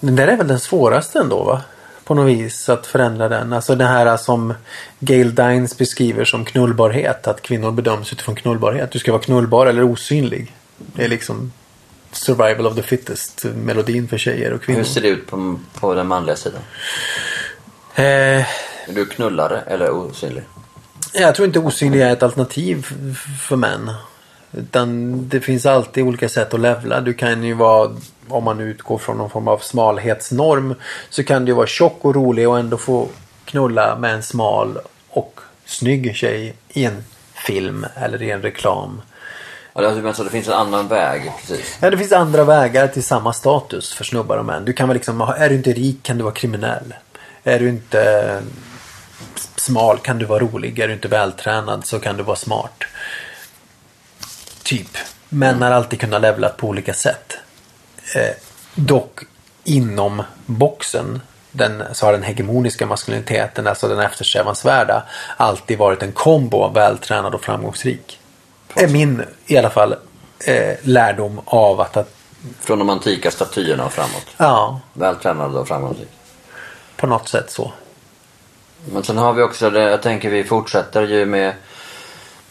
[0.00, 1.62] Den där är väl den svåraste ändå va?
[2.04, 3.52] På något vis att förändra den.
[3.52, 4.54] Alltså det här som
[4.98, 7.26] Gail Dines beskriver som knullbarhet.
[7.26, 8.90] Att kvinnor bedöms utifrån knullbarhet.
[8.90, 10.54] Du ska vara knullbar eller osynlig.
[10.76, 11.52] Det är liksom
[12.16, 14.78] survival of the fittest melodin för tjejer och kvinnor.
[14.78, 16.60] Hur ser det ut på, på den manliga sidan?
[17.94, 18.46] Eh, Är
[18.94, 20.42] du knullare eller osynlig?
[21.12, 22.86] jag tror inte osynlig är ett alternativ
[23.40, 23.90] för män.
[24.52, 27.00] Utan det finns alltid olika sätt att levla.
[27.00, 27.90] Du kan ju vara,
[28.28, 30.74] om man utgår från någon form av smalhetsnorm,
[31.10, 33.08] så kan du vara tjock och rolig och ändå få
[33.44, 37.04] knulla med en smal och snygg tjej i en
[37.46, 39.02] film eller i en reklam.
[39.74, 41.32] Det, alltså, det finns en annan väg.
[41.40, 41.78] Precis.
[41.80, 44.64] Ja, det finns andra vägar till samma status för snubbar och män.
[44.64, 46.94] Du kan väl liksom, är du inte rik kan du vara kriminell.
[47.44, 48.40] Är du inte eh,
[49.56, 50.78] smal kan du vara rolig.
[50.78, 52.84] Är du inte vältränad så kan du vara smart.
[54.62, 54.96] Typ.
[55.28, 57.32] Män har alltid kunnat levla på olika sätt.
[58.14, 58.34] Eh,
[58.74, 59.20] dock
[59.64, 61.20] inom boxen
[61.50, 65.02] den, så har den hegemoniska maskuliniteten, alltså den eftersträvansvärda,
[65.36, 68.20] alltid varit en kombo av vältränad och framgångsrik.
[68.74, 69.92] Är min, i alla fall,
[70.46, 72.14] eh, lärdom av att, att
[72.60, 74.26] Från de antika statyerna och framåt.
[74.36, 76.08] ja, Vältränad och framgångsrik.
[76.96, 77.72] på något sätt så.
[78.92, 81.54] Men sen har vi också det, jag tänker vi fortsätter ju med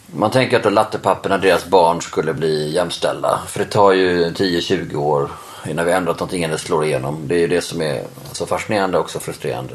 [0.06, 3.40] man tänker att då lattepapporna, deras barn skulle bli jämställda.
[3.48, 5.30] För det tar ju 10-20 år
[5.66, 7.28] innan vi ändrat någonting eller slår igenom.
[7.28, 9.74] Det är ju det som är så fascinerande och också frustrerande.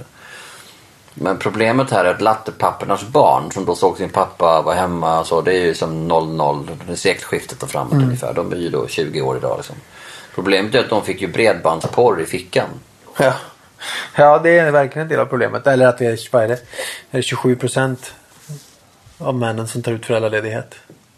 [1.13, 5.41] Men problemet här är att lattepappornas barn som då såg sin pappa vara hemma så
[5.41, 8.33] det är ju som 00, det är sekelskiftet och framåt ungefär.
[8.33, 9.75] De är ju då 20 år idag liksom.
[10.35, 12.69] Problemet är att de fick ju bredbandsporr i fickan.
[13.19, 13.33] Ja.
[14.15, 15.67] ja, det är verkligen en del av problemet.
[15.67, 16.53] Eller att vi är, vad är det?
[17.11, 18.13] Är det 27 procent
[19.17, 20.75] av männen som tar ut föräldraledighet?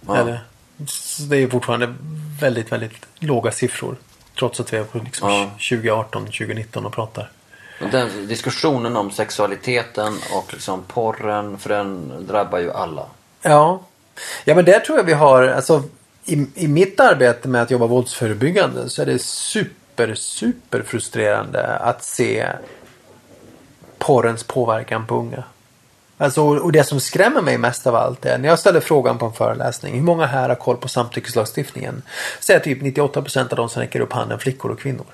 [0.08, 0.18] Ja.
[0.18, 0.44] Eller?
[0.88, 1.94] Så det är fortfarande
[2.42, 3.96] väldigt, väldigt låga siffror.
[4.40, 5.52] Trots att vi är på liksom Ja.
[5.70, 7.30] 2018, 2019 och pratar.
[7.92, 13.06] Den diskussionen om sexualiteten och liksom porren, för den drabbar ju alla.
[13.42, 13.82] Ja.
[14.44, 15.84] Ja men där tror jag vi har, alltså
[16.26, 22.04] i, i mitt arbete med att jobba våldsförebyggande så är det super, super frustrerande att
[22.04, 22.48] se
[23.98, 25.44] porrens påverkan på unga.
[26.18, 29.26] Alltså, och det som skrämmer mig mest av allt är när jag ställer frågan på
[29.26, 29.94] en föreläsning.
[29.94, 32.02] Hur många här har koll på samtyckeslagstiftningen?
[32.40, 35.06] Säger typ 98% av de som räcker upp handen flickor och kvinnor.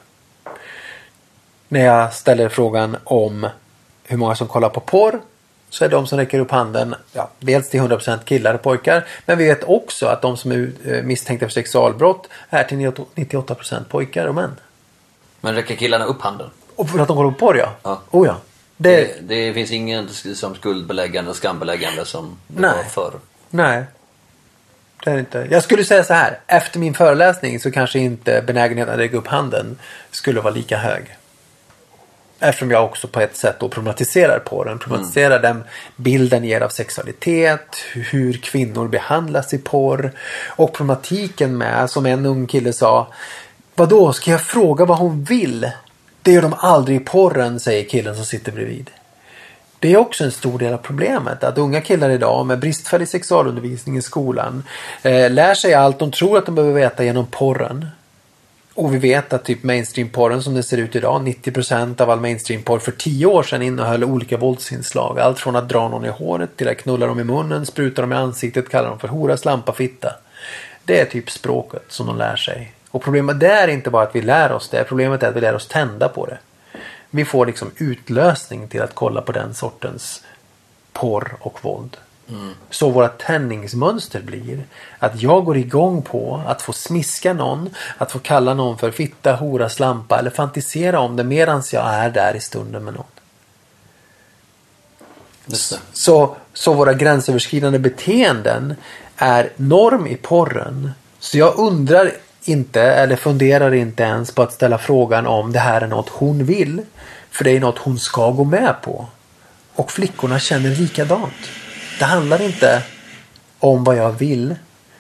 [1.67, 3.47] När jag ställer frågan om
[4.03, 5.21] hur många som kollar på porr
[5.69, 9.07] så är de som räcker upp handen ja, dels till 100% killar och pojkar.
[9.25, 13.83] Men vi vet också att de som är eh, misstänkta för sexualbrott är till 98%
[13.83, 14.59] pojkar och män.
[15.41, 16.49] Men räcker killarna upp handen?
[16.75, 17.73] Och för att de kollar på porr ja.
[17.83, 18.01] Ja.
[18.11, 18.37] Oh ja.
[18.77, 22.71] Det, Det, det finns ingen som skuldbeläggande och skambeläggande som det Nej.
[22.75, 23.13] var förr.
[23.49, 23.83] Nej.
[25.03, 25.47] Det är inte.
[25.51, 26.39] Jag skulle säga så här.
[26.47, 29.79] Efter min föreläsning så kanske inte benägenheten att räcka upp handen
[30.11, 31.16] skulle vara lika hög.
[32.39, 34.79] Eftersom jag också på ett sätt då problematiserar på den.
[34.79, 35.63] Problematiserar den
[35.95, 37.75] bilden ger av sexualitet.
[37.93, 40.11] Hur kvinnor behandlas i porr.
[40.47, 43.07] Och problematiken med, som en ung kille sa.
[43.75, 45.71] Vadå, ska jag fråga vad hon vill?
[46.21, 48.89] Det gör de aldrig i porren, säger killen som sitter bredvid.
[49.79, 51.43] Det är också en stor del av problemet.
[51.43, 54.63] Att unga killar idag med bristfällig sexualundervisning i skolan
[55.01, 57.85] eh, lär sig allt de tror att de behöver veta genom porren.
[58.77, 62.79] Och vi vet att typ mainstreamporren som det ser ut idag, 90% av all mainstreamporr
[62.79, 65.19] för 10 år sedan innehöll olika våldsinslag.
[65.19, 68.13] Allt från att dra någon i håret till att knulla dem i munnen, spruta dem
[68.13, 70.15] i ansiktet, kalla dem för hora, slampa, fitta.
[70.85, 72.73] Det är typ språket som de lär sig.
[72.89, 75.41] Och problemet där är inte bara att vi lär oss det, problemet är att vi
[75.41, 76.37] lär oss tända på det.
[77.09, 80.23] Vi får liksom utlösning till att kolla på den sortens
[80.93, 81.97] porr och våld.
[82.69, 84.63] Så våra tändningsmönster blir
[84.99, 89.35] att jag går igång på att få smiska någon, att få kalla någon för fitta,
[89.35, 93.05] hora, slampa eller fantisera om det medans jag är där i stunden med någon.
[95.93, 98.75] Så, så våra gränsöverskridande beteenden
[99.17, 100.91] är norm i porren.
[101.19, 102.11] Så jag undrar
[102.43, 106.45] inte eller funderar inte ens på att ställa frågan om det här är något hon
[106.45, 106.81] vill.
[107.31, 109.05] För det är något hon ska gå med på.
[109.75, 111.33] Och flickorna känner likadant.
[111.99, 112.83] Det handlar inte
[113.59, 114.55] om vad jag vill.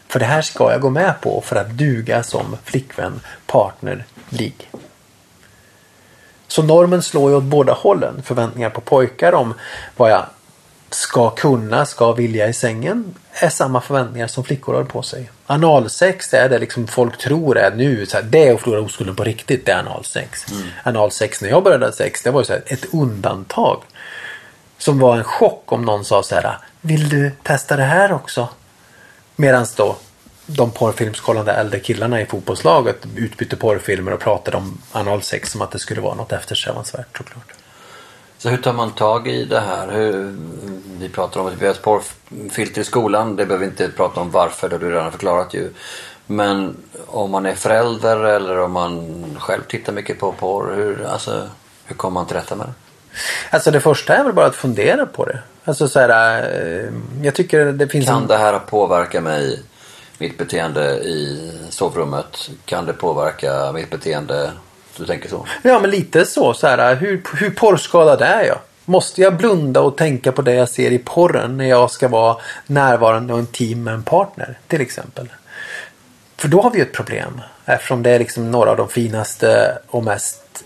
[0.07, 4.71] För det här ska jag gå med på för att duga som flickvän, partner, ligg.
[6.47, 8.21] Så normen slår ju åt båda hållen.
[8.23, 9.53] Förväntningar på pojkar om
[9.95, 10.25] vad jag
[10.89, 15.29] ska kunna, ska vilja i sängen är samma förväntningar som flickor har på sig.
[15.45, 19.15] Analsex är det liksom folk tror är nu, så här, det är att förlora oskulden
[19.15, 20.45] på riktigt, det är analsex.
[20.83, 23.81] Analsex när jag började sex, det var ju så här, ett undantag.
[24.77, 28.49] Som var en chock om någon sa så här, vill du testa det här också?
[29.35, 29.95] Medan då
[30.45, 35.79] de porrfilmskollande äldre killarna i fotbollslaget utbytte porrfilmer och pratade om analsex som att det
[35.79, 37.53] skulle vara något eftersträvansvärt såklart.
[38.37, 39.91] Så hur tar man tag i det här?
[39.91, 40.35] Hur,
[40.99, 43.35] vi pratar om att vi har ett porrfilter i skolan.
[43.35, 45.69] Det behöver vi inte prata om varför, det har du redan förklarat ju.
[46.25, 50.75] Men om man är förälder eller om man själv tittar mycket på porr.
[50.75, 51.49] Hur, alltså,
[51.85, 52.73] hur kommer man till rätta med det?
[53.49, 55.39] Alltså det första är väl bara att fundera på det.
[55.65, 58.27] Alltså så här, eh, jag tycker det finns Kan en...
[58.27, 59.59] det här påverka mig,
[60.17, 62.49] mitt beteende i sovrummet?
[62.65, 64.51] Kan det påverka mitt beteende?
[64.97, 65.45] Du tänker så?
[65.61, 66.53] Ja men lite så.
[66.53, 68.57] så här, hur, hur porrskadad är jag?
[68.85, 72.37] Måste jag blunda och tänka på det jag ser i porren när jag ska vara
[72.67, 75.29] närvarande och intim med en partner till exempel?
[76.37, 77.41] För då har vi ju ett problem.
[77.65, 80.63] Eftersom det är liksom några av de finaste och mest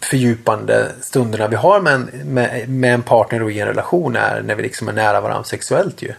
[0.00, 4.42] fördjupande stunderna vi har med en, med, med en partner och i en relation är
[4.42, 6.12] när vi liksom är nära varandra sexuellt ju.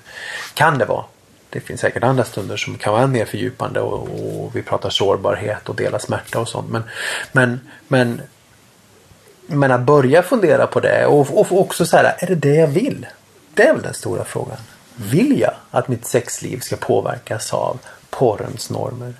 [0.53, 1.03] Kan det vara.
[1.49, 5.69] Det finns säkert andra stunder som kan vara mer fördjupande och, och vi pratar sårbarhet
[5.69, 6.69] och dela smärta och sånt.
[6.69, 6.83] Men,
[7.31, 8.21] men, men,
[9.47, 12.67] men att börja fundera på det och, och också så här, är det det jag
[12.67, 13.05] vill?
[13.53, 14.57] Det är väl den stora frågan.
[14.95, 19.13] Vill jag att mitt sexliv ska påverkas av porrens normer?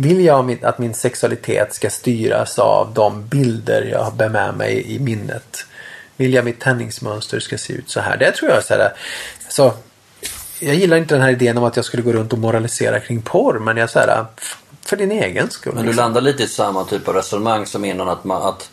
[0.00, 4.98] Vill jag att min sexualitet ska styras av de bilder jag bär med mig i
[4.98, 5.66] minnet?
[6.16, 8.16] Vill jag mitt tändningsmönster ska se ut så här?
[8.16, 8.92] Det tror jag så här.
[9.48, 9.72] Så,
[10.60, 13.22] jag gillar inte den här idén om att jag skulle gå runt och moralisera kring
[13.22, 13.58] porr.
[13.58, 14.26] Men jag så här,
[14.84, 15.74] för din egen skull.
[15.74, 16.04] Men du liksom.
[16.04, 18.70] landar lite i samma typ av resonemang som innan att man att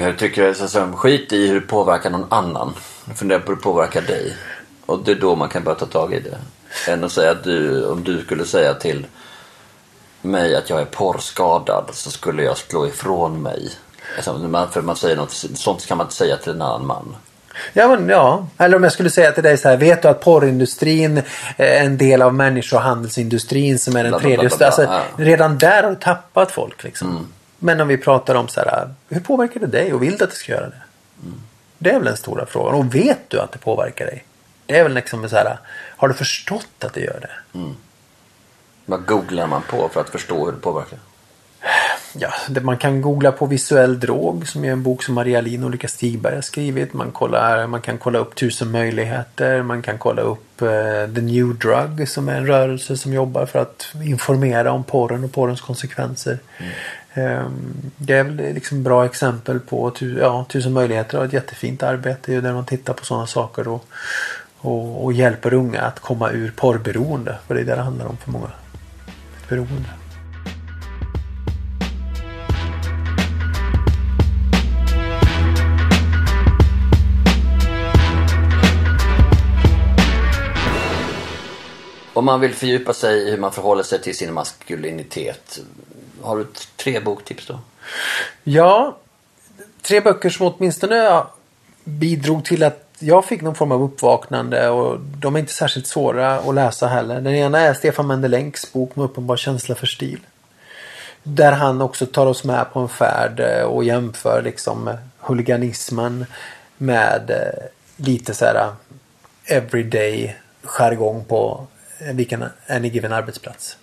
[0.00, 2.74] jag tycker så som skit i hur det påverkar någon annan.
[3.14, 4.36] Fundera på hur det påverkar dig.
[4.86, 6.38] Och det är då man kan börja ta tag i det.
[6.92, 9.06] Än att säga att du, om du skulle säga till
[10.22, 13.70] mig att jag är porrskadad så skulle jag slå ifrån mig.
[14.16, 17.16] Alltså, för man säger något, sånt kan man inte säga till en annan man.
[17.72, 18.46] Ja, men, ja.
[18.58, 19.76] Eller om jag skulle säga till dig så här.
[19.76, 21.22] Vet du att porrindustrin
[21.56, 24.82] är en del av människohandelsindustrin som är den tredje största.
[24.82, 24.88] Ja.
[24.88, 26.84] Alltså, redan där har du tappat folk.
[26.84, 27.28] Liksom.
[27.58, 28.94] Men om vi pratar om så här.
[29.08, 30.82] Hur påverkar det dig och vill du att det ska göra det?
[31.78, 32.74] Det är väl den stora frågan.
[32.74, 34.24] Och vet du att det påverkar dig?
[34.66, 35.58] Det är väl liksom så här.
[35.96, 37.58] Har du förstått att det gör det?
[38.88, 40.98] Vad googlar man på för att förstå hur det påverkar?
[42.12, 42.32] Ja,
[42.62, 45.88] man kan googla på visuell drog som är en bok som Maria Lin och Ulrika
[45.88, 46.92] Stigberg har skrivit.
[46.92, 49.62] Man, kollar, man kan kolla upp tusen möjligheter.
[49.62, 53.58] Man kan kolla upp eh, The New Drug som är en rörelse som jobbar för
[53.58, 56.38] att informera om porren och porrens konsekvenser.
[57.14, 61.82] Ehm, det är väl liksom bra exempel på tu, ja, tusen möjligheter och ett jättefint
[61.82, 63.84] arbete där man tittar på sådana saker och,
[64.58, 67.38] och, och hjälper unga att komma ur porrberoende.
[67.46, 68.50] För det är det det handlar om för många
[69.48, 69.88] beroende.
[82.12, 85.60] Om man vill fördjupa sig i hur man förhåller sig till sin maskulinitet,
[86.22, 86.46] har du
[86.76, 87.58] tre boktips då?
[88.44, 88.98] Ja,
[89.82, 91.22] tre böcker som åtminstone
[91.84, 96.38] bidrog till att jag fick någon form av uppvaknande och de är inte särskilt svåra
[96.38, 97.20] att läsa heller.
[97.20, 100.20] Den ena är Stefan Mendelänks bok med uppenbar känsla för stil.
[101.22, 106.26] Där han också tar oss med på en färd eh, och jämför liksom eh, huliganismen
[106.76, 107.64] med eh,
[107.96, 108.72] lite så här
[109.44, 111.66] everyday jargong på
[112.12, 113.76] vilken any given arbetsplats.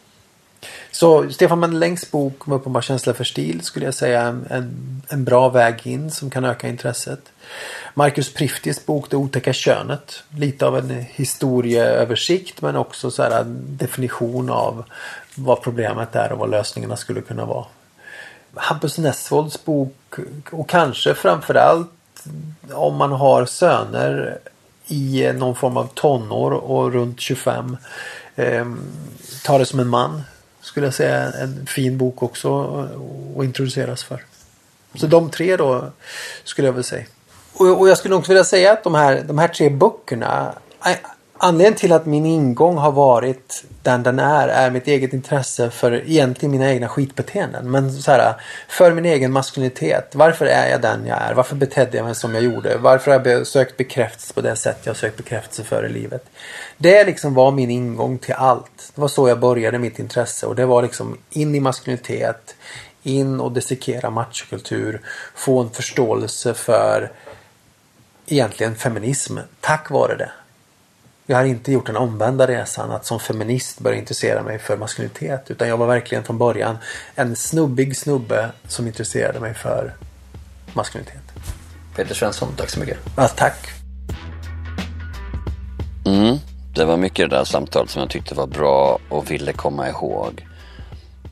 [0.91, 5.23] Så Stefan Mendelängs bok med uppenbar känsla för stil skulle jag säga är en, en
[5.23, 7.19] bra väg in som kan öka intresset.
[7.93, 10.23] Marcus Priftis bok Det otäcka könet.
[10.37, 14.83] Lite av en historieöversikt men också så här definition av
[15.35, 17.65] vad problemet är och vad lösningarna skulle kunna vara.
[18.53, 20.15] Hampus Nessvolds bok
[20.51, 21.89] och kanske framförallt
[22.71, 24.39] om man har söner
[24.87, 27.77] i någon form av tonår och runt 25.
[28.35, 28.65] Eh,
[29.45, 30.21] ta det som en man
[30.61, 32.81] skulle jag säga en fin bok också
[33.37, 34.23] att introduceras för.
[34.95, 35.91] Så de tre då
[36.43, 37.05] skulle jag väl säga.
[37.57, 40.53] Och, och jag skulle också vilja säga att de här, de här tre böckerna
[40.85, 40.97] eh,
[41.37, 45.91] Anledningen till att min ingång har varit den den är, är mitt eget intresse för
[45.91, 47.71] egentligen mina egna skitbeteenden.
[47.71, 48.33] Men så här,
[48.67, 50.11] för min egen maskulinitet.
[50.15, 51.33] Varför är jag den jag är?
[51.33, 52.77] Varför betedde jag mig som jag gjorde?
[52.77, 56.25] Varför har jag sökt bekräftelse på det sätt jag sökt bekräftelse för i livet?
[56.77, 58.91] Det liksom var min ingång till allt.
[58.95, 62.55] Det var så jag började mitt intresse och det var liksom in i maskulinitet,
[63.03, 65.01] in och dissekera machokultur,
[65.35, 67.11] få en förståelse för
[68.27, 70.31] egentligen feminism tack vare det.
[71.25, 75.51] Jag har inte gjort den omvända resan att som feminist börja intressera mig för maskulinitet.
[75.51, 76.77] Utan jag var verkligen från början
[77.15, 79.93] en snubbig snubbe som intresserade mig för
[80.73, 81.21] maskulinitet.
[81.95, 82.97] Peter Svensson, tack så mycket.
[83.17, 83.67] Ja, tack.
[86.05, 86.37] Mm,
[86.75, 89.89] det var mycket i det där samtalet som jag tyckte var bra och ville komma
[89.89, 90.47] ihåg.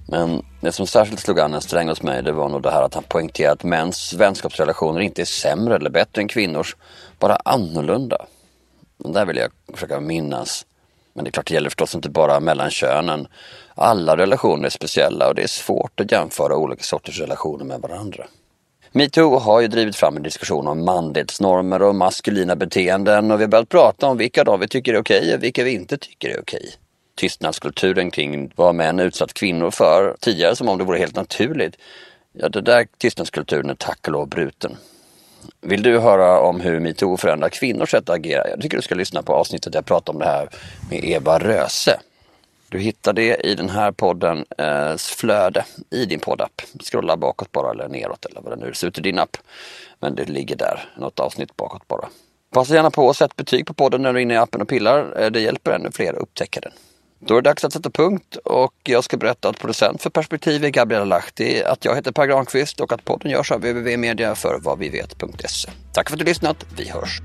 [0.07, 2.83] Men det som särskilt slog an en sträng hos mig det var nog det här
[2.83, 6.75] att han poängterade att mäns vänskapsrelationer inte är sämre eller bättre än kvinnors,
[7.19, 8.25] bara annorlunda.
[8.97, 10.65] Den där vill jag försöka minnas.
[11.13, 13.27] Men det är klart, det gäller förstås inte bara mellan könen.
[13.75, 18.25] Alla relationer är speciella och det är svårt att jämföra olika sorters relationer med varandra.
[18.91, 23.49] Metoo har ju drivit fram en diskussion om manlighetsnormer och maskulina beteenden och vi har
[23.49, 26.39] börjat prata om vilka av vi tycker är okej och vilka vi inte tycker är
[26.39, 26.73] okej.
[27.15, 31.77] Tystnadskulturen kring vad män utsatt kvinnor för tidigare som om det vore helt naturligt.
[32.33, 34.77] Ja, den där tystnadskulturen är tack och lov bruten.
[35.61, 38.49] Vill du höra om hur metoo förändrar kvinnors sätt att agera?
[38.49, 40.49] Jag tycker du ska lyssna på avsnittet jag pratade om det här
[40.89, 41.99] med Eva Röse.
[42.69, 46.61] Du hittar det i den här poddens eh, flöde i din poddapp.
[46.83, 49.37] Scrolla bakåt bara eller neråt eller vad det nu ser ut i din app.
[49.99, 52.09] Men det ligger där, något avsnitt bakåt bara.
[52.53, 54.67] Passa gärna på att sätta betyg på podden när du är inne i appen och
[54.67, 55.21] pillar.
[55.21, 56.71] Eh, det hjälper ännu fler att upptäcka den.
[57.27, 60.65] Då är det dags att sätta punkt och jag ska berätta att producent för Perspektiv
[60.65, 64.59] är Gabriella Lahti, att jag heter Per Granqvist och att podden görs av www.media för
[64.59, 65.69] vad vi vet.se.
[65.93, 66.65] Tack för att du lyssnat.
[66.77, 67.21] Vi hörs!